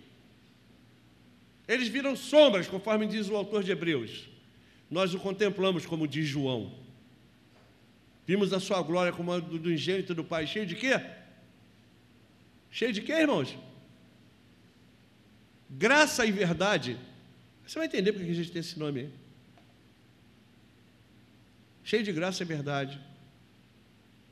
[1.68, 4.29] Eles viram sombras, conforme diz o autor de Hebreus.
[4.90, 6.74] Nós o contemplamos, como diz João.
[8.26, 10.46] Vimos a sua glória como a do, ingênito do Pai.
[10.46, 11.00] Cheio de quê?
[12.70, 13.56] Cheio de quê, irmãos?
[15.68, 16.98] Graça e verdade.
[17.64, 19.10] Você vai entender porque a gente tem esse nome aí.
[21.84, 23.00] Cheio de graça e verdade.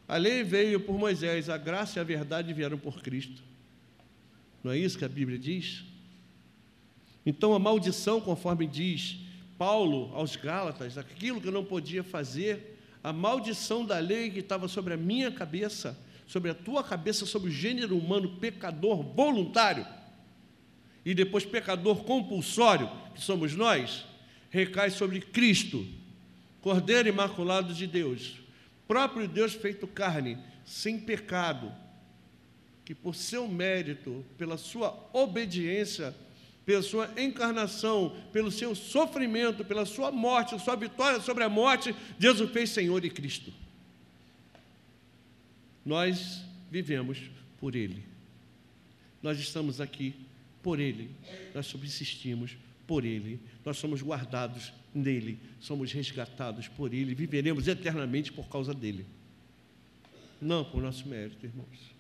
[0.09, 3.43] A lei veio por Moisés, a graça e a verdade vieram por Cristo.
[4.65, 5.85] Não é isso que a Bíblia diz?
[7.25, 9.28] Então a maldição, conforme diz
[9.59, 14.69] Paulo aos Gálatas, aquilo que eu não podia fazer, a maldição da lei que estava
[14.69, 19.85] sobre a minha cabeça, sobre a tua cabeça, sobre o gênero humano pecador voluntário
[21.05, 24.05] e depois pecador compulsório, que somos nós,
[24.51, 25.87] recai sobre Cristo,
[26.61, 28.37] Cordeiro Imaculado de Deus,
[28.87, 31.73] próprio Deus feito carne, sem pecado,
[32.85, 36.15] que por seu mérito, pela sua obediência,
[36.69, 42.43] pela sua encarnação, pelo seu sofrimento, pela sua morte, sua vitória sobre a morte, Deus
[42.43, 43.51] o fez Senhor e Cristo.
[45.83, 47.23] Nós vivemos
[47.59, 48.05] por Ele.
[49.23, 50.15] Nós estamos aqui
[50.63, 51.11] por Ele.
[51.55, 52.55] Nós subsistimos
[52.87, 53.41] por Ele.
[53.65, 59.07] Nós somos guardados nele, somos resgatados por Ele, viveremos eternamente por causa dele.
[60.39, 61.98] Não por nosso mérito, irmãos.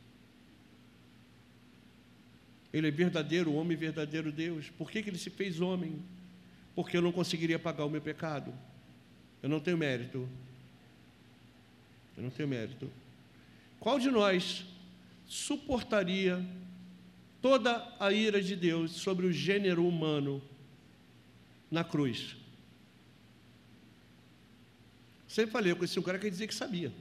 [2.72, 4.70] Ele é verdadeiro homem verdadeiro Deus.
[4.70, 6.02] Por que, que ele se fez homem?
[6.74, 8.52] Porque eu não conseguiria pagar o meu pecado.
[9.42, 10.28] Eu não tenho mérito.
[12.16, 12.90] Eu não tenho mérito.
[13.80, 14.64] Qual de nós
[15.26, 16.44] suportaria
[17.40, 20.42] toda a ira de Deus sobre o gênero humano
[21.70, 22.36] na cruz?
[25.26, 26.92] Sempre falei, eu conheci um cara que dizia que sabia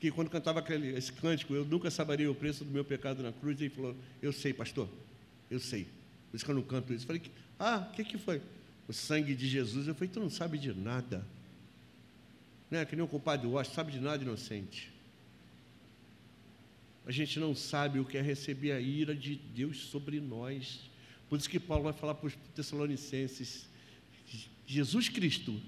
[0.00, 3.32] que quando cantava aquele, esse cântico, eu nunca saberia o preço do meu pecado na
[3.32, 4.88] cruz, ele falou, eu sei, pastor,
[5.50, 5.84] eu sei.
[6.30, 7.04] Por isso que eu não canto isso.
[7.04, 7.22] Eu falei,
[7.58, 8.42] ah, o que, que foi?
[8.86, 9.88] O sangue de Jesus.
[9.88, 11.26] Eu falei, tu não sabe de nada.
[12.70, 14.92] Não é que nem o compadre Washington, sabe de nada inocente.
[17.06, 20.80] A gente não sabe o que é receber a ira de Deus sobre nós.
[21.28, 23.68] Por isso que Paulo vai falar para os Tessalonicenses:
[24.66, 25.58] Jesus Cristo,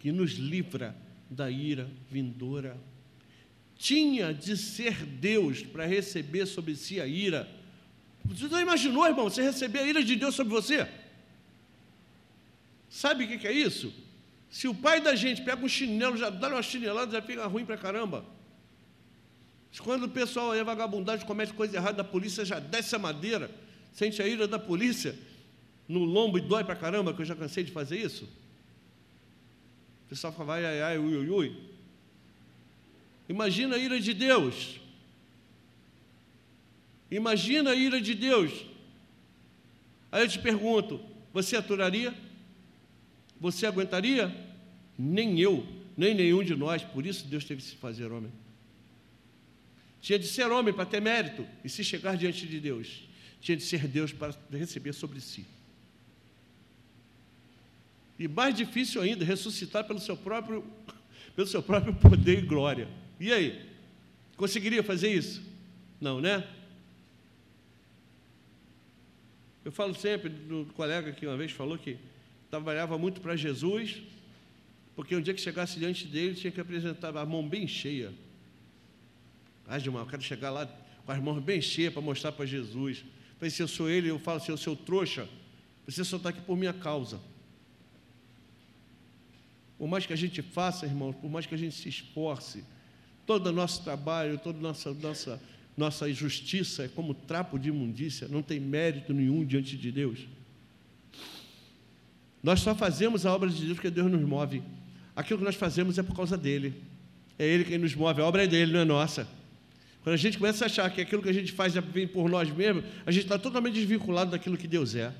[0.00, 0.96] que nos livra
[1.30, 2.76] da ira vindoura
[3.78, 7.48] tinha de ser Deus para receber sobre si a ira.
[8.24, 10.86] Você já imaginou, irmão, você receber a ira de Deus sobre você?
[12.90, 13.94] Sabe o que é isso?
[14.50, 17.64] Se o pai da gente pega um chinelo, já dá uma chinelada, já fica ruim
[17.64, 18.24] para caramba.
[19.80, 23.50] Quando o pessoal é vagabundagem, comete coisa errada, a polícia já desce a madeira,
[23.92, 25.16] sente a ira da polícia
[25.86, 28.24] no lombo e dói para caramba, que eu já cansei de fazer isso.
[30.06, 31.77] O pessoal fala, ai, ai, ai, ui, ui, ui.
[33.28, 34.80] Imagina a ira de Deus.
[37.10, 38.52] Imagina a ira de Deus.
[40.10, 41.00] Aí eu te pergunto:
[41.32, 42.14] você aturaria?
[43.40, 44.34] Você aguentaria?
[44.98, 45.66] Nem eu,
[45.96, 48.32] nem nenhum de nós, por isso Deus teve que se fazer homem.
[50.00, 53.02] Tinha de ser homem para ter mérito e se chegar diante de Deus,
[53.40, 55.44] tinha de ser Deus para receber sobre si.
[58.18, 60.64] E mais difícil ainda, ressuscitar pelo seu próprio,
[61.36, 62.88] pelo seu próprio poder e glória.
[63.20, 63.68] E aí?
[64.36, 65.42] Conseguiria fazer isso?
[66.00, 66.46] Não, né?
[69.64, 71.98] Eu falo sempre do colega que uma vez falou que
[72.50, 74.00] trabalhava muito para Jesus,
[74.96, 78.12] porque um dia que chegasse diante dele tinha que apresentar a mão bem cheia.
[79.66, 80.66] Ah, Gilmar, eu quero chegar lá
[81.04, 83.04] com as mãos bem cheias para mostrar para Jesus.
[83.38, 85.28] Falei, se eu sou ele, eu falo assim, eu sou trouxa,
[85.86, 87.20] você só está aqui por minha causa.
[89.76, 92.64] Por mais que a gente faça, irmãos, por mais que a gente se esforce,
[93.28, 95.42] Todo o nosso trabalho, toda a nossa, nossa,
[95.76, 100.20] nossa justiça é como trapo de imundícia, não tem mérito nenhum diante de Deus.
[102.42, 104.62] Nós só fazemos a obra de Deus porque Deus nos move.
[105.14, 106.72] Aquilo que nós fazemos é por causa dele.
[107.38, 109.28] É Ele quem nos move, a obra é dele, não é nossa.
[110.02, 112.50] Quando a gente começa a achar que aquilo que a gente faz é por nós
[112.50, 115.12] mesmos, a gente está totalmente desvinculado daquilo que Deus é.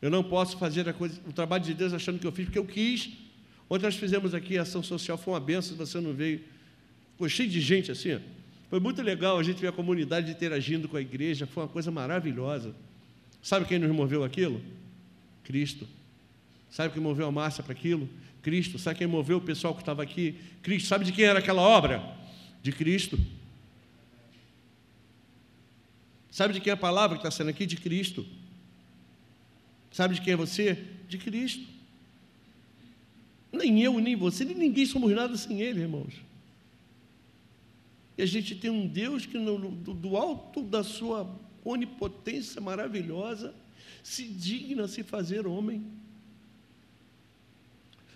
[0.00, 2.64] Eu não posso fazer coisa, o trabalho de Deus achando que eu fiz porque eu
[2.64, 3.10] quis.
[3.68, 6.50] Ontem nós fizemos aqui a ação social, foi uma benção, você não veio.
[7.28, 8.20] Cheio de gente assim.
[8.68, 11.90] Foi muito legal a gente ver a comunidade interagindo com a igreja, foi uma coisa
[11.90, 12.74] maravilhosa.
[13.42, 14.62] Sabe quem nos moveu aquilo?
[15.44, 15.86] Cristo.
[16.70, 18.08] Sabe quem moveu a massa para aquilo?
[18.40, 18.78] Cristo.
[18.78, 20.36] Sabe quem moveu o pessoal que estava aqui?
[20.62, 20.88] Cristo.
[20.88, 22.02] Sabe de quem era aquela obra?
[22.62, 23.18] De Cristo.
[26.30, 27.66] Sabe de quem é a palavra que está sendo aqui?
[27.66, 28.24] De Cristo.
[29.90, 30.82] Sabe de quem é você?
[31.08, 31.66] De Cristo.
[33.52, 36.14] Nem eu, nem você, nem ninguém somos nada sem Ele, irmãos.
[38.16, 41.28] E a gente tem um Deus que, no, do, do alto da sua
[41.64, 43.54] onipotência maravilhosa,
[44.02, 45.86] se digna a se fazer homem.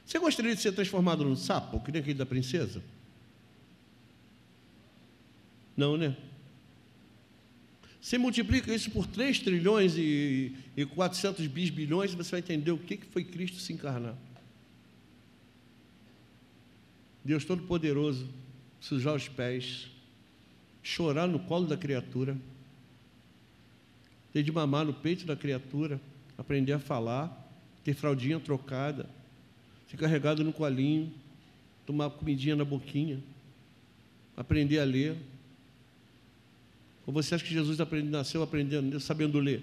[0.04, 2.82] Você gostaria de ser transformado num sapo, que nem aquele da princesa?
[5.76, 6.16] Não, né?
[8.00, 12.78] Você multiplica isso por 3 trilhões e, e 400 bis bilhões, você vai entender o
[12.78, 14.16] que foi Cristo se encarnar.
[17.24, 18.28] Deus Todo-Poderoso
[18.80, 19.88] sujar os pés,
[20.82, 22.36] chorar no colo da criatura,
[24.32, 26.00] ter de mamar no peito da criatura,
[26.36, 27.44] aprender a falar,
[27.82, 29.08] ter fraldinha trocada,
[29.88, 31.12] ser carregado no colinho,
[31.86, 33.20] tomar comidinha na boquinha,
[34.36, 35.16] aprender a ler.
[37.06, 39.62] Ou você acha que Jesus aprende, nasceu aprendendo, sabendo ler?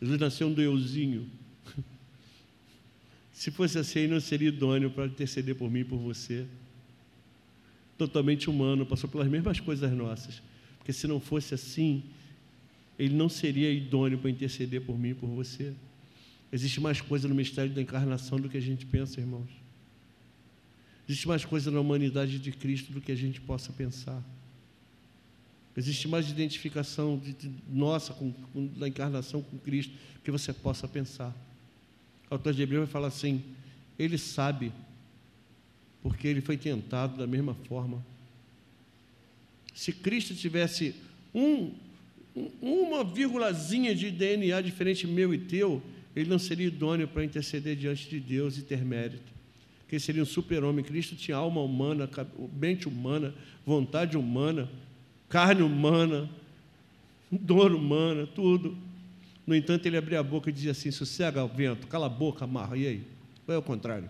[0.00, 1.30] Jesus nasceu um deusinho.
[3.32, 6.46] Se fosse assim, não seria idôneo para interceder por mim e por você.
[8.06, 10.42] Totalmente humano, passou pelas mesmas coisas nossas.
[10.78, 12.02] Porque se não fosse assim,
[12.98, 15.72] ele não seria idôneo para interceder por mim e por você.
[16.52, 19.48] Existe mais coisa no mistério da encarnação do que a gente pensa, irmãos.
[21.08, 24.22] Existe mais coisa na humanidade de Cristo do que a gente possa pensar.
[25.76, 30.86] Existe mais identificação de, de, nossa com, com, da encarnação com Cristo que você possa
[30.86, 31.34] pensar.
[32.30, 33.42] O autor de Hebreu vai falar assim:
[33.98, 34.72] ele sabe,
[36.02, 38.04] porque ele foi tentado da mesma forma.
[39.74, 40.94] Se Cristo tivesse
[41.34, 41.72] um,
[42.60, 45.82] uma vírgulazinha de DNA diferente meu e teu,
[46.14, 49.32] ele não seria idôneo para interceder diante de Deus e ter mérito.
[49.88, 50.84] Que seria um super-homem.
[50.84, 52.08] Cristo tinha alma humana,
[52.54, 53.34] mente humana,
[53.64, 54.68] vontade humana,
[55.28, 56.28] carne humana,
[57.30, 58.76] dor humana, tudo.
[59.46, 62.44] No entanto, ele abria a boca e dizia assim: sossega o vento, cala a boca,
[62.44, 62.76] amarra.
[62.76, 63.02] E aí?
[63.46, 64.08] Ou é o contrário?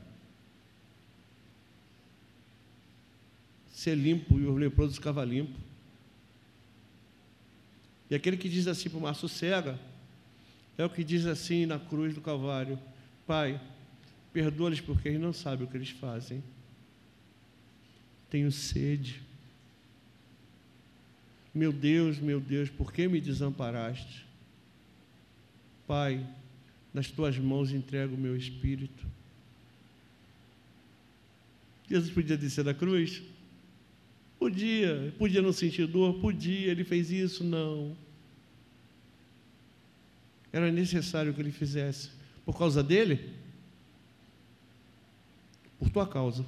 [3.83, 5.59] Ser limpo e o leproso ficava limpo.
[8.09, 9.77] E aquele que diz assim para o mar, sossega,
[10.79, 12.79] é o que diz assim na cruz do Calvário:
[13.27, 13.61] Pai,
[14.33, 16.45] perdoa-lhes porque eles não sabem o que eles fazem.
[18.31, 19.21] Tenho sede.
[21.53, 24.25] Meu Deus, meu Deus, por que me desamparaste?
[25.89, 26.25] Pai,
[26.95, 29.05] nas tuas mãos entrego o meu espírito.
[31.91, 33.32] Jesus podia descer da cruz?
[34.43, 35.15] Podia.
[35.19, 36.15] Podia não sentir dor?
[36.15, 36.73] Podia.
[36.73, 37.45] Ele fez isso?
[37.45, 37.97] Não.
[40.53, 42.11] Era necessário que ele fizesse.
[42.45, 43.33] Por causa dele?
[45.79, 46.45] Por tua causa.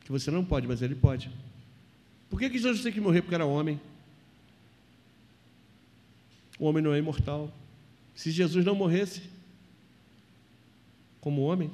[0.00, 1.30] Que você não pode, mas ele pode.
[2.28, 3.22] Por que, que Jesus tem que morrer?
[3.22, 3.80] Porque era homem.
[6.58, 7.50] O homem não é imortal.
[8.14, 9.22] Se Jesus não morresse
[11.22, 11.72] como homem,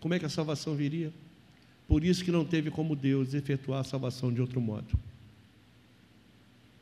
[0.00, 1.10] como é que a salvação viria?
[1.90, 4.96] Por isso que não teve como Deus efetuar a salvação de outro modo.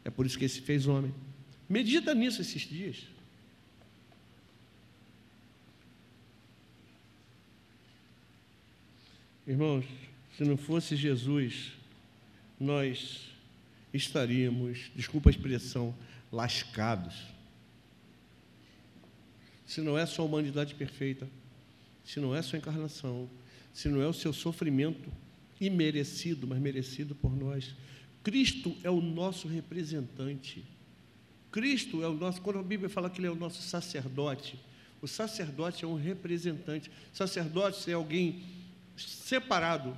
[0.04, 1.14] É por isso que ele se fez homem.
[1.66, 3.06] Medita nisso esses dias.
[9.46, 9.86] Irmãos,
[10.36, 11.72] se não fosse Jesus,
[12.61, 13.30] nós
[13.94, 15.94] estaríamos, desculpa a expressão,
[16.30, 17.14] lascados.
[19.66, 21.26] Se não é sua humanidade perfeita,
[22.04, 23.26] se não é sua encarnação,
[23.79, 25.09] se não é o seu sofrimento
[25.61, 27.76] imerecido, mas merecido por nós.
[28.24, 30.64] Cristo é o nosso representante.
[31.53, 34.59] Cristo é o nosso, quando a Bíblia fala que ele é o nosso sacerdote,
[35.01, 36.91] o sacerdote é um representante.
[37.12, 38.43] Sacerdote é alguém
[38.97, 39.97] separado,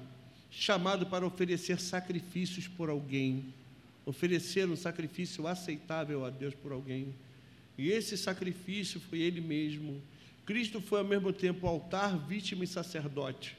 [0.50, 3.46] chamado para oferecer sacrifícios por alguém,
[4.04, 7.14] oferecer um sacrifício aceitável a Deus por alguém.
[7.78, 10.02] E esse sacrifício foi ele mesmo.
[10.44, 13.58] Cristo foi ao mesmo tempo altar, vítima e sacerdote.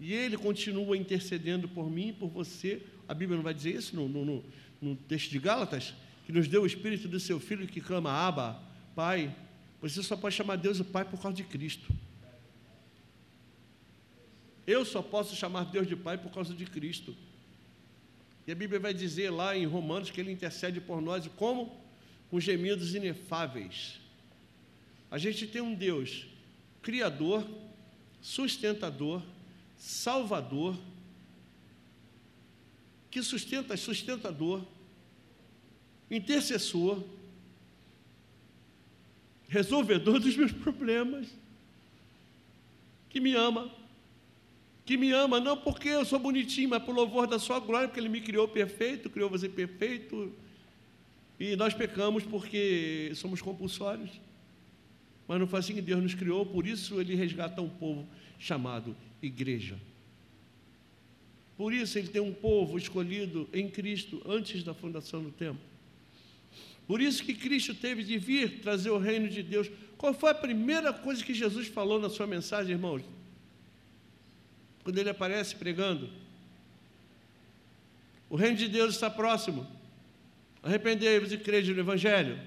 [0.00, 2.82] E ele continua intercedendo por mim e por você.
[3.08, 4.44] A Bíblia não vai dizer isso no, no,
[4.80, 5.94] no texto de Gálatas,
[6.24, 8.62] que nos deu o Espírito do seu Filho que clama, Abba,
[8.94, 9.34] Pai.
[9.80, 11.92] Você só pode chamar Deus o Pai por causa de Cristo.
[14.66, 17.16] Eu só posso chamar Deus de Pai por causa de Cristo.
[18.46, 21.76] E a Bíblia vai dizer lá em Romanos que Ele intercede por nós como?
[22.30, 23.98] Com gemidos inefáveis.
[25.10, 26.26] A gente tem um Deus
[26.82, 27.46] criador,
[28.20, 29.22] sustentador,
[29.78, 30.76] salvador,
[33.10, 34.62] que sustenta, sustentador,
[36.10, 37.02] intercessor,
[39.48, 41.28] resolvedor dos meus problemas,
[43.08, 43.70] que me ama,
[44.84, 48.00] que me ama não porque eu sou bonitinho, mas por louvor da sua glória, porque
[48.00, 50.34] ele me criou perfeito, criou você perfeito,
[51.38, 54.10] e nós pecamos porque somos compulsórios.
[55.26, 58.06] Mas não foi assim que Deus nos criou, por isso ele resgata um povo
[58.38, 59.78] chamado igreja.
[61.56, 65.58] Por isso ele tem um povo escolhido em Cristo antes da fundação do tempo.
[66.86, 69.70] Por isso que Cristo teve de vir trazer o reino de Deus.
[69.98, 73.02] Qual foi a primeira coisa que Jesus falou na sua mensagem, irmãos?
[74.82, 76.08] Quando ele aparece pregando.
[78.30, 79.66] O reino de Deus está próximo.
[80.62, 82.40] Arrependei-vos e crede no Evangelho.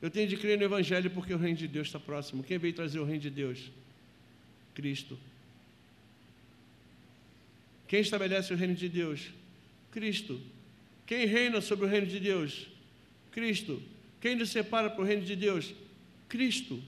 [0.00, 2.42] Eu tenho de crer no Evangelho porque o reino de Deus está próximo.
[2.42, 3.70] Quem veio trazer o reino de Deus?
[4.74, 5.18] Cristo.
[7.86, 9.30] Quem estabelece o reino de Deus?
[9.90, 10.40] Cristo.
[11.06, 12.68] Quem reina sobre o reino de Deus?
[13.30, 13.82] Cristo.
[14.20, 15.74] Quem nos separa para o reino de Deus?
[16.28, 16.82] Cristo.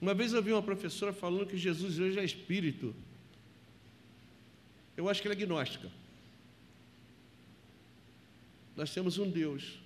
[0.00, 2.94] Uma vez eu vi uma professora falando que Jesus hoje é espírito.
[4.96, 5.90] Eu acho que ela é agnóstica.
[8.76, 9.78] Nós temos um Deus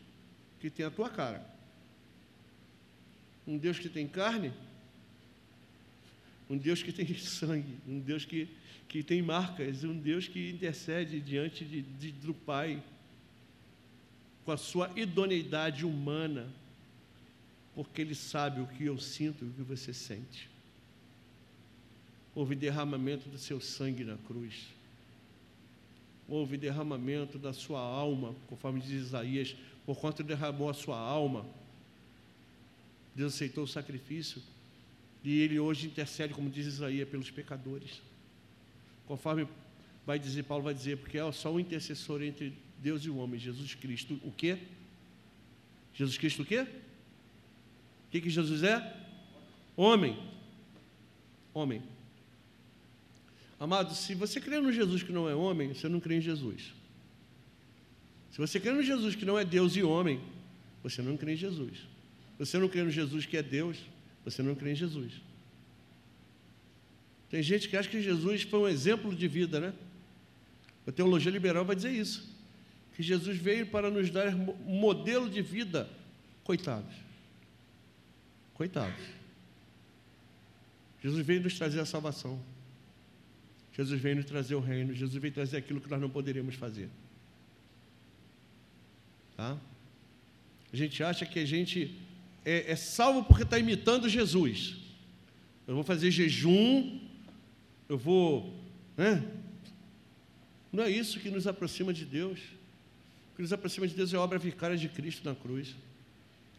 [0.61, 1.45] que tem a tua cara.
[3.47, 4.53] Um Deus que tem carne?
[6.49, 8.49] Um Deus que tem sangue, um Deus que,
[8.89, 12.83] que tem marcas, um Deus que intercede diante de, de, do Pai
[14.45, 16.49] com a sua idoneidade humana,
[17.75, 20.49] porque Ele sabe o que eu sinto e o que você sente.
[22.35, 24.69] Houve derramamento do seu sangue na cruz.
[26.27, 31.45] Houve derramamento da sua alma, conforme diz Isaías, por quanto derramou a sua alma.
[33.15, 34.43] Deus aceitou o sacrifício
[35.25, 38.01] e ele hoje intercede, como diz Isaías, pelos pecadores.
[39.07, 39.49] Conforme
[40.07, 43.39] vai dizer, Paulo vai dizer, porque é só um intercessor entre Deus e o homem,
[43.39, 44.21] Jesus Cristo.
[44.25, 44.59] O quê?
[45.95, 46.61] Jesus Cristo o quê?
[46.61, 48.97] O que, que Jesus é?
[49.77, 50.19] Homem.
[51.53, 51.83] Homem.
[53.61, 56.73] Amado, se você crê no Jesus que não é homem, você não crê em Jesus.
[58.31, 60.21] Se você crê no Jesus que não é Deus e homem,
[60.83, 61.79] você não crê em Jesus.
[62.39, 63.77] Você não crê no Jesus que é Deus,
[64.31, 65.13] você não crê em Jesus.
[67.31, 69.75] Tem gente que acha que Jesus foi um exemplo de vida, né?
[70.87, 72.29] A teologia liberal vai dizer isso.
[72.95, 75.89] Que Jesus veio para nos dar um modelo de vida.
[76.43, 76.95] Coitados.
[78.55, 79.05] Coitados.
[81.03, 82.41] Jesus veio nos trazer a salvação.
[83.73, 84.95] Jesus veio nos trazer o reino.
[84.95, 86.89] Jesus veio trazer aquilo que nós não poderíamos fazer.
[89.37, 89.57] Tá?
[90.73, 91.97] A gente acha que a gente
[92.49, 94.77] é, é salvo porque está imitando Jesus.
[95.67, 96.99] Eu vou fazer jejum,
[97.87, 98.59] eu vou.
[98.97, 99.23] Né?
[100.73, 102.39] Não é isso que nos aproxima de Deus.
[103.33, 105.77] O que nos aproxima de Deus é a obra vicária de Cristo na cruz,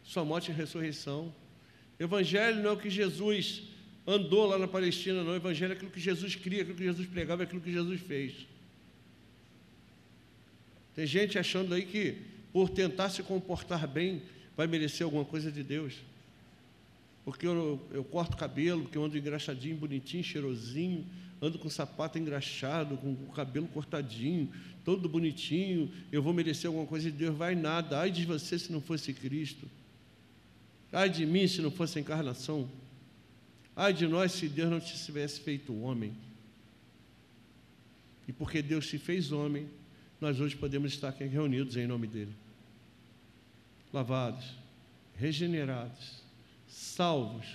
[0.04, 1.34] Sua morte e ressurreição.
[1.98, 3.64] Evangelho não é o que Jesus
[4.06, 5.34] andou lá na Palestina, não.
[5.34, 8.46] Evangelho é aquilo que Jesus cria, aquilo que Jesus pregava, aquilo que Jesus fez.
[10.94, 12.16] Tem gente achando aí que,
[12.52, 14.22] por tentar se comportar bem,
[14.60, 15.94] vai merecer alguma coisa de Deus.
[17.24, 21.06] Porque eu, eu corto cabelo, porque eu ando engraxadinho, bonitinho, cheirosinho,
[21.40, 24.52] ando com sapato engraxado, com o cabelo cortadinho,
[24.84, 27.34] todo bonitinho, eu vou merecer alguma coisa de Deus.
[27.34, 28.00] Vai nada.
[28.00, 29.66] Ai de você se não fosse Cristo.
[30.92, 32.68] Ai de mim se não fosse a encarnação.
[33.74, 36.12] Ai de nós se Deus não tivesse feito homem.
[38.28, 39.66] E porque Deus se fez homem,
[40.20, 42.34] nós hoje podemos estar aqui reunidos em nome dele
[43.92, 44.54] lavados,
[45.16, 46.22] regenerados,
[46.66, 47.46] salvos,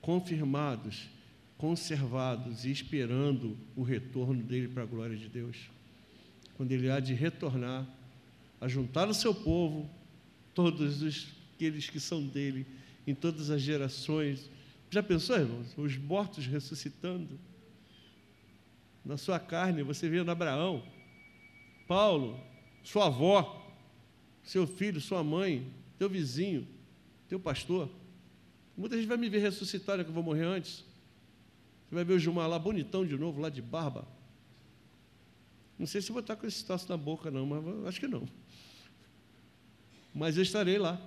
[0.00, 1.08] confirmados,
[1.56, 5.56] conservados e esperando o retorno dele para a glória de Deus.
[6.56, 7.86] Quando ele há de retornar,
[8.60, 9.88] a juntar o seu povo,
[10.54, 12.66] todos os, aqueles que são dele,
[13.06, 14.50] em todas as gerações.
[14.90, 15.76] Já pensou, irmãos?
[15.76, 17.38] Os mortos ressuscitando.
[19.04, 20.82] Na sua carne, você vendo Abraão,
[21.88, 22.38] Paulo,
[22.82, 23.59] sua avó,
[24.42, 26.66] seu filho, sua mãe, teu vizinho,
[27.28, 27.90] teu pastor.
[28.76, 30.84] Muita gente vai me ver ressuscitar, né, que eu vou morrer antes.
[31.88, 34.06] Você vai ver o Gilmar lá bonitão de novo, lá de barba.
[35.78, 38.28] Não sei se vou estar com esse taço na boca, não, mas acho que não.
[40.14, 41.00] Mas eu estarei lá.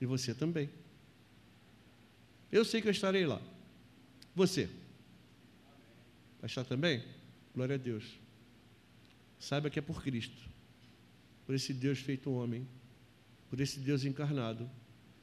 [0.00, 0.70] E você também.
[2.50, 3.40] Eu sei que eu estarei lá.
[4.34, 4.66] Você.
[6.40, 7.04] Vai estar também?
[7.54, 8.04] Glória a Deus.
[9.38, 10.48] Saiba que é por Cristo
[11.48, 12.68] por esse Deus feito homem,
[13.48, 14.68] por esse Deus encarnado,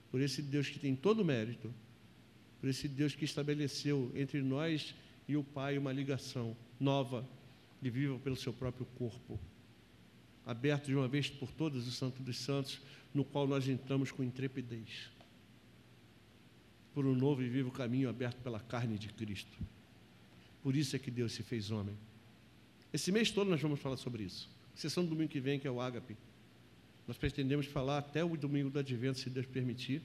[0.09, 1.71] por esse Deus que tem todo o mérito,
[2.59, 4.95] por esse Deus que estabeleceu entre nós
[5.27, 7.23] e o Pai uma ligação nova
[7.79, 9.39] e viva pelo seu próprio corpo,
[10.47, 12.81] aberto de uma vez por todas o Santo dos Santos,
[13.13, 15.11] no qual nós entramos com intrepidez,
[16.91, 19.59] por um novo e vivo caminho aberto pela carne de Cristo.
[20.63, 21.95] Por isso é que Deus se fez homem.
[22.91, 25.71] Esse mês todo nós vamos falar sobre isso sessão do domingo que vem, que é
[25.71, 26.17] o Ágape.
[27.07, 30.01] Nós pretendemos falar até o domingo do Advento, se Deus permitir,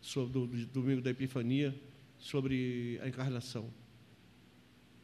[0.00, 1.74] sobre o domingo da Epifania,
[2.18, 3.68] sobre a encarnação.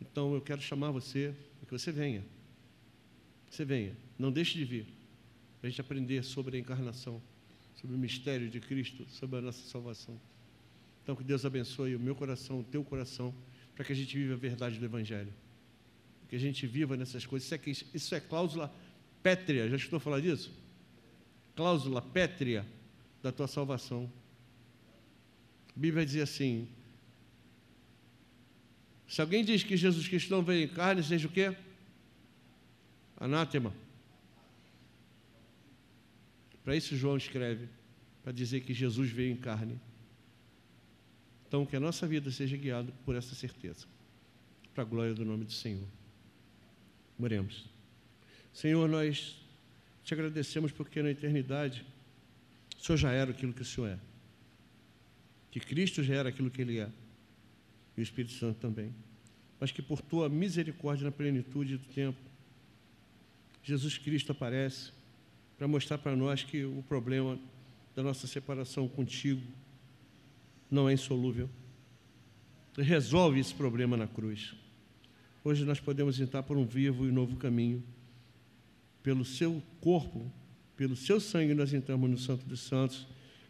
[0.01, 2.25] Então eu quero chamar você, para que você venha.
[3.51, 4.87] Você venha, não deixe de vir,
[5.61, 7.21] para a gente aprender sobre a encarnação,
[7.75, 10.21] sobre o mistério de Cristo, sobre a nossa salvação.
[11.03, 13.35] Então que Deus abençoe o meu coração, o teu coração,
[13.75, 15.33] para que a gente viva a verdade do Evangelho
[16.33, 17.47] que a gente viva nessas coisas.
[17.47, 18.75] Isso é, isso é cláusula
[19.23, 20.51] pétrea, já estou falando disso?
[21.55, 22.67] Cláusula pétrea
[23.23, 24.11] da tua salvação.
[25.77, 26.67] A Bíblia diz assim:
[29.07, 31.55] se alguém diz que Jesus Cristo não veio em carne, seja o quê?
[33.19, 33.75] Anátema.
[36.65, 37.69] Para isso João escreve,
[38.23, 39.79] para dizer que Jesus veio em carne.
[41.47, 43.87] Então, que a nossa vida seja guiada por essa certeza,
[44.73, 45.87] para a glória do nome do Senhor.
[47.19, 47.65] Oremos.
[48.53, 49.41] Senhor, nós
[50.05, 51.85] te agradecemos porque na eternidade
[52.79, 53.99] o Senhor já era aquilo que o Senhor é.
[55.51, 56.89] que Cristo já era aquilo que Ele é,
[57.97, 58.93] e o Espírito Santo também,
[59.61, 62.19] mas que por tua misericórdia na plenitude do tempo,
[63.63, 64.91] Jesus Cristo aparece
[65.57, 67.39] para mostrar para nós que o problema
[67.95, 69.43] da nossa separação contigo
[70.71, 71.49] não é insolúvel.
[72.77, 74.55] Resolve esse problema na cruz.
[75.45, 77.83] Hoje nós podemos entrar por um vivo e novo caminho.
[79.03, 80.31] Pelo seu corpo,
[80.77, 83.07] pelo seu sangue, nós entramos no Santo dos Santos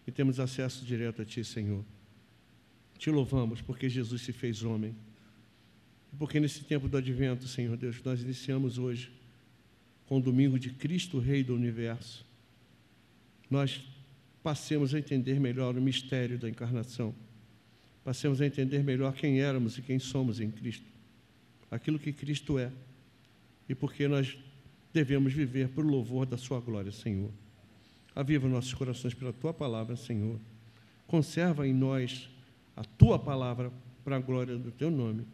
[0.06, 1.84] e temos acesso direto a Ti, Senhor.
[2.96, 4.94] Te louvamos porque Jesus se fez homem.
[6.18, 9.10] Porque nesse tempo do advento, Senhor Deus, nós iniciamos hoje
[10.06, 12.24] com o domingo de Cristo, Rei do Universo.
[13.50, 13.82] Nós
[14.42, 17.14] passemos a entender melhor o mistério da encarnação.
[18.04, 20.91] Passemos a entender melhor quem éramos e quem somos em Cristo.
[21.72, 22.70] Aquilo que Cristo é.
[23.66, 24.36] E porque nós
[24.92, 27.30] devemos viver por louvor da Sua glória, Senhor.
[28.14, 30.38] Aviva nossos corações pela Tua palavra, Senhor.
[31.06, 32.28] Conserva em nós
[32.76, 33.72] a Tua palavra
[34.04, 35.26] para a glória do Teu nome.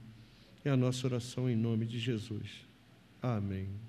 [0.65, 2.65] É a nossa oração em nome de Jesus.
[3.21, 3.88] Amém.